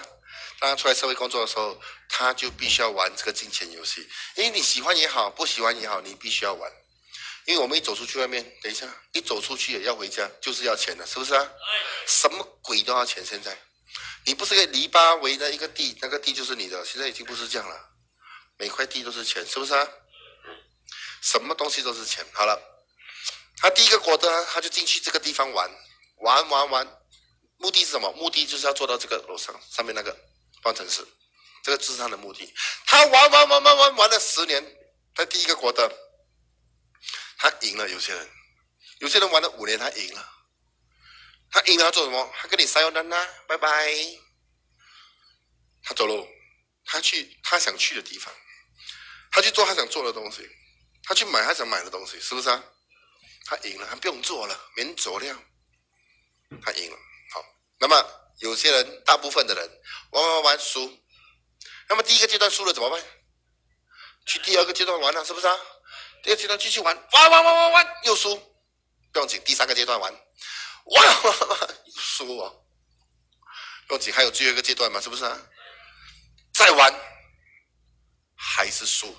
[0.60, 1.80] 当他出来社会工作的时候，
[2.10, 6.70] 他就必须要玩这个金钱游戏，因为你喜欢也好，不喜欢也好，你必须要玩，
[7.48, 11.50] 因为我们一走出去外面，等一下一走出去也要回家，就是要钱的，是不是啊？
[12.06, 13.58] 什么鬼都要钱，现在，
[14.26, 17.74] 你不是个篱笆围的一个地，那个地就是你的，现在已经不是这样了，
[18.58, 19.88] 每块地都是钱，是不是啊？
[21.22, 22.22] 什么东西都是钱。
[22.34, 22.60] 好了，
[23.56, 25.70] 他第一个国的，他就进去这个地方玩，
[26.18, 26.98] 玩玩玩，
[27.56, 28.12] 目的是什么？
[28.12, 30.14] 目的就是要做到这个楼上上面那个
[30.62, 31.02] 方程式，
[31.64, 32.52] 这个就是他的目的。
[32.84, 34.62] 他玩玩玩玩玩玩了十年，
[35.14, 35.90] 他第一个国的，
[37.38, 37.88] 他赢了。
[37.88, 38.28] 有些人，
[38.98, 40.28] 有些人玩了五年，他赢了。
[41.50, 42.30] 他赢了他做什么？
[42.36, 43.68] 他跟你 say 好啦，拜拜。
[45.82, 46.28] 他走喽，
[46.84, 48.34] 他去他想去的地方，
[49.30, 50.46] 他去做他想做的东西。
[51.04, 52.62] 他去买他想买的东西，是不是啊？
[53.46, 55.42] 他赢了，他不用做了，免走了，
[56.62, 56.98] 他赢了。
[57.32, 57.42] 好，
[57.78, 59.80] 那么有些人，大部分的人
[60.10, 61.02] 玩玩玩输，
[61.88, 63.02] 那么第一个阶段输了怎么办？
[64.26, 65.56] 去第二个阶段玩了，是不是啊？
[66.22, 68.36] 第二阶段继续玩，玩玩玩玩玩又输，
[69.12, 69.42] 不用紧。
[69.44, 71.58] 第三个阶段玩，玩玩玩
[71.94, 72.64] 输哦，
[73.86, 74.12] 不用紧。
[74.12, 75.38] 还有最后一个阶段嘛，是不是啊？
[76.54, 76.92] 再玩
[78.34, 79.16] 还是输。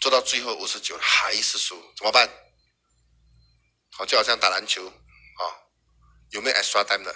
[0.00, 2.28] 做到最后五十九还是输，怎么办？
[3.92, 5.42] 好，就好像打篮球啊，
[6.30, 7.14] 有没有 extra time 的？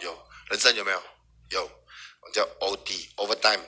[0.00, 1.02] 有，人生有没有？
[1.50, 1.70] 有，
[2.22, 3.64] 我叫 OD overtime。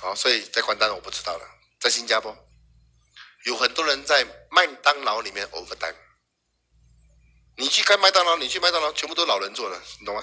[0.00, 1.44] 好，所以在关单我不知道了，
[1.80, 2.36] 在新加坡
[3.44, 5.96] 有很多人在麦当劳里面 overtime。
[7.56, 10.22] 你去开麦当劳，你去麦当劳全部都是老人做的，你懂吗？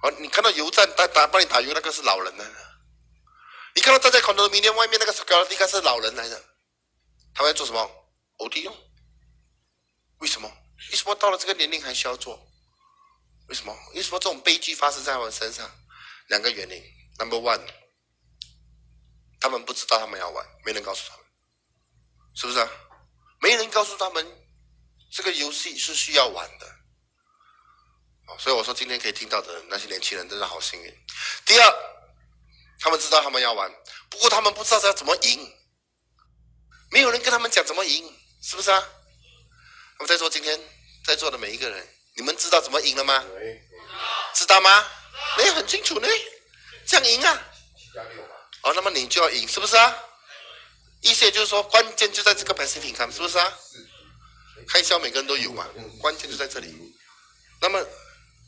[0.00, 2.44] 好，你看到油站打打帮你打油那个是老人呢。
[3.74, 6.44] 你看到站在肯德基店外面那个 security 应该是老人来的，
[7.34, 7.90] 他们在做什么
[8.38, 8.76] ？OT 哦？
[10.18, 10.48] 为什么？
[10.92, 12.40] 为什么到了这个年龄还需要做？
[13.48, 13.76] 为什么？
[13.94, 15.68] 为什么这种悲剧发生在我身上？
[16.28, 16.82] 两个原因。
[17.18, 17.60] Number one，
[19.40, 21.26] 他们不知道他们要玩，没人告诉他们，
[22.34, 22.70] 是不是啊？
[23.40, 24.26] 没人告诉他们
[25.12, 26.66] 这个游戏是需要玩的。
[28.38, 31.06] 所以我说今天可以听到的那些年轻人真的好幸运。
[31.44, 31.96] 第二。
[32.78, 33.72] 他们知道他们要玩，
[34.10, 35.50] 不过他们不知道要怎么赢，
[36.90, 38.86] 没有人跟他们讲怎么赢，是不是啊？
[39.98, 40.60] 那么在座今天
[41.02, 43.24] 在座的每一个人，你们知道怎么赢了吗？
[44.34, 44.86] 知道吗？
[45.38, 46.06] 没有，很清楚呢，
[46.86, 47.42] 这样赢啊！
[48.66, 49.96] 好，那么你就要赢，是不是啊？
[51.00, 53.52] 意思也就是说，关键就在这个 passive income，是不是啊？
[54.66, 55.64] 开销每个人都有嘛，
[56.00, 56.74] 关键就在这里。
[57.60, 57.80] 那么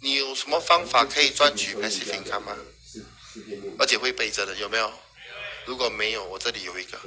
[0.00, 2.56] 你有什么方法可以赚取 passive income 吗？
[3.78, 4.92] 而且会背着的有没有？
[5.66, 6.98] 如果没有，我这里有一个，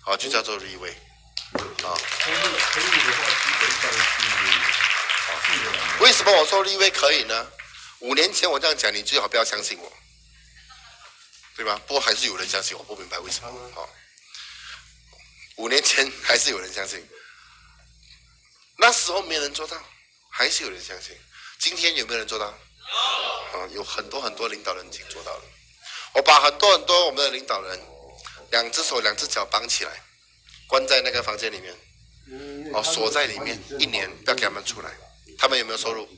[0.00, 0.94] 好，就叫做 r e w a y
[1.84, 1.92] 啊。
[6.00, 7.46] 为什么我说 r e w a y 可以呢？
[7.98, 9.92] 五年前我这样讲，你最好不要相信我。
[11.58, 11.76] 对吧？
[11.88, 13.50] 不过还是有人相信，我不明白为什么。
[13.74, 13.90] 好，
[15.56, 17.04] 五年前还是有人相信，
[18.76, 19.76] 那时候没人做到，
[20.30, 21.16] 还是有人相信。
[21.58, 22.46] 今天有没有人做到？
[22.46, 23.58] 有。
[23.58, 25.42] 啊，有很多很多领导人已经做到了。
[26.14, 27.80] 我把很多很多我们的领导人，
[28.52, 30.00] 两只手两只脚绑起来，
[30.68, 34.96] 关在那个房间里面，哦，锁在里面一年，不要给他们出来。
[35.36, 36.08] 他们有没有收入？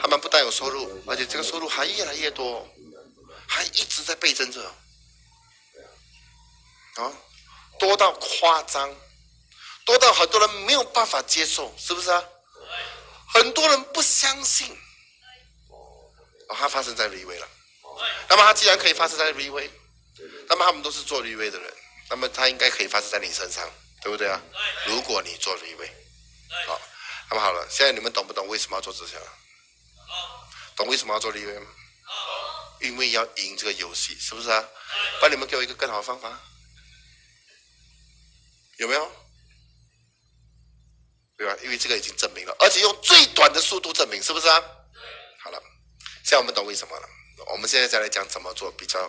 [0.00, 2.66] 他们不但有收入，而且这个收入还越来越多，
[3.46, 4.60] 还一直在倍增着。
[6.96, 7.12] 啊，
[7.78, 8.94] 多到夸张，
[9.84, 12.22] 多到很多人没有办法接受，是不是啊？
[13.34, 14.70] 很多人不相信。
[15.68, 16.10] 哦，
[16.56, 17.48] 它发生在李威了。
[18.28, 19.70] 那么它既然可以发生在李威，
[20.48, 21.74] 那么他们都是做李威的人，
[22.10, 23.68] 那么它应该可以发生在你身上，
[24.02, 24.40] 对不对啊？
[24.86, 25.86] 如果你做李威，
[26.66, 26.80] 好，
[27.30, 29.18] 那么好了，现在你们懂不懂为什么要做直销？
[30.76, 31.66] 懂为什么要做李威吗？
[32.84, 34.68] 因为要赢这个游戏，是不是啊？
[35.20, 36.38] 帮你们给我一个更好的方法。
[38.76, 39.10] 有没有？
[41.36, 41.56] 对吧？
[41.62, 44.62] 因为这个已经证明了，而且用最短的速度证明，是不是啊？
[45.42, 45.60] 好了，
[46.22, 47.08] 现在我们懂为什么了。
[47.52, 49.00] 我们现在再来讲怎么做比较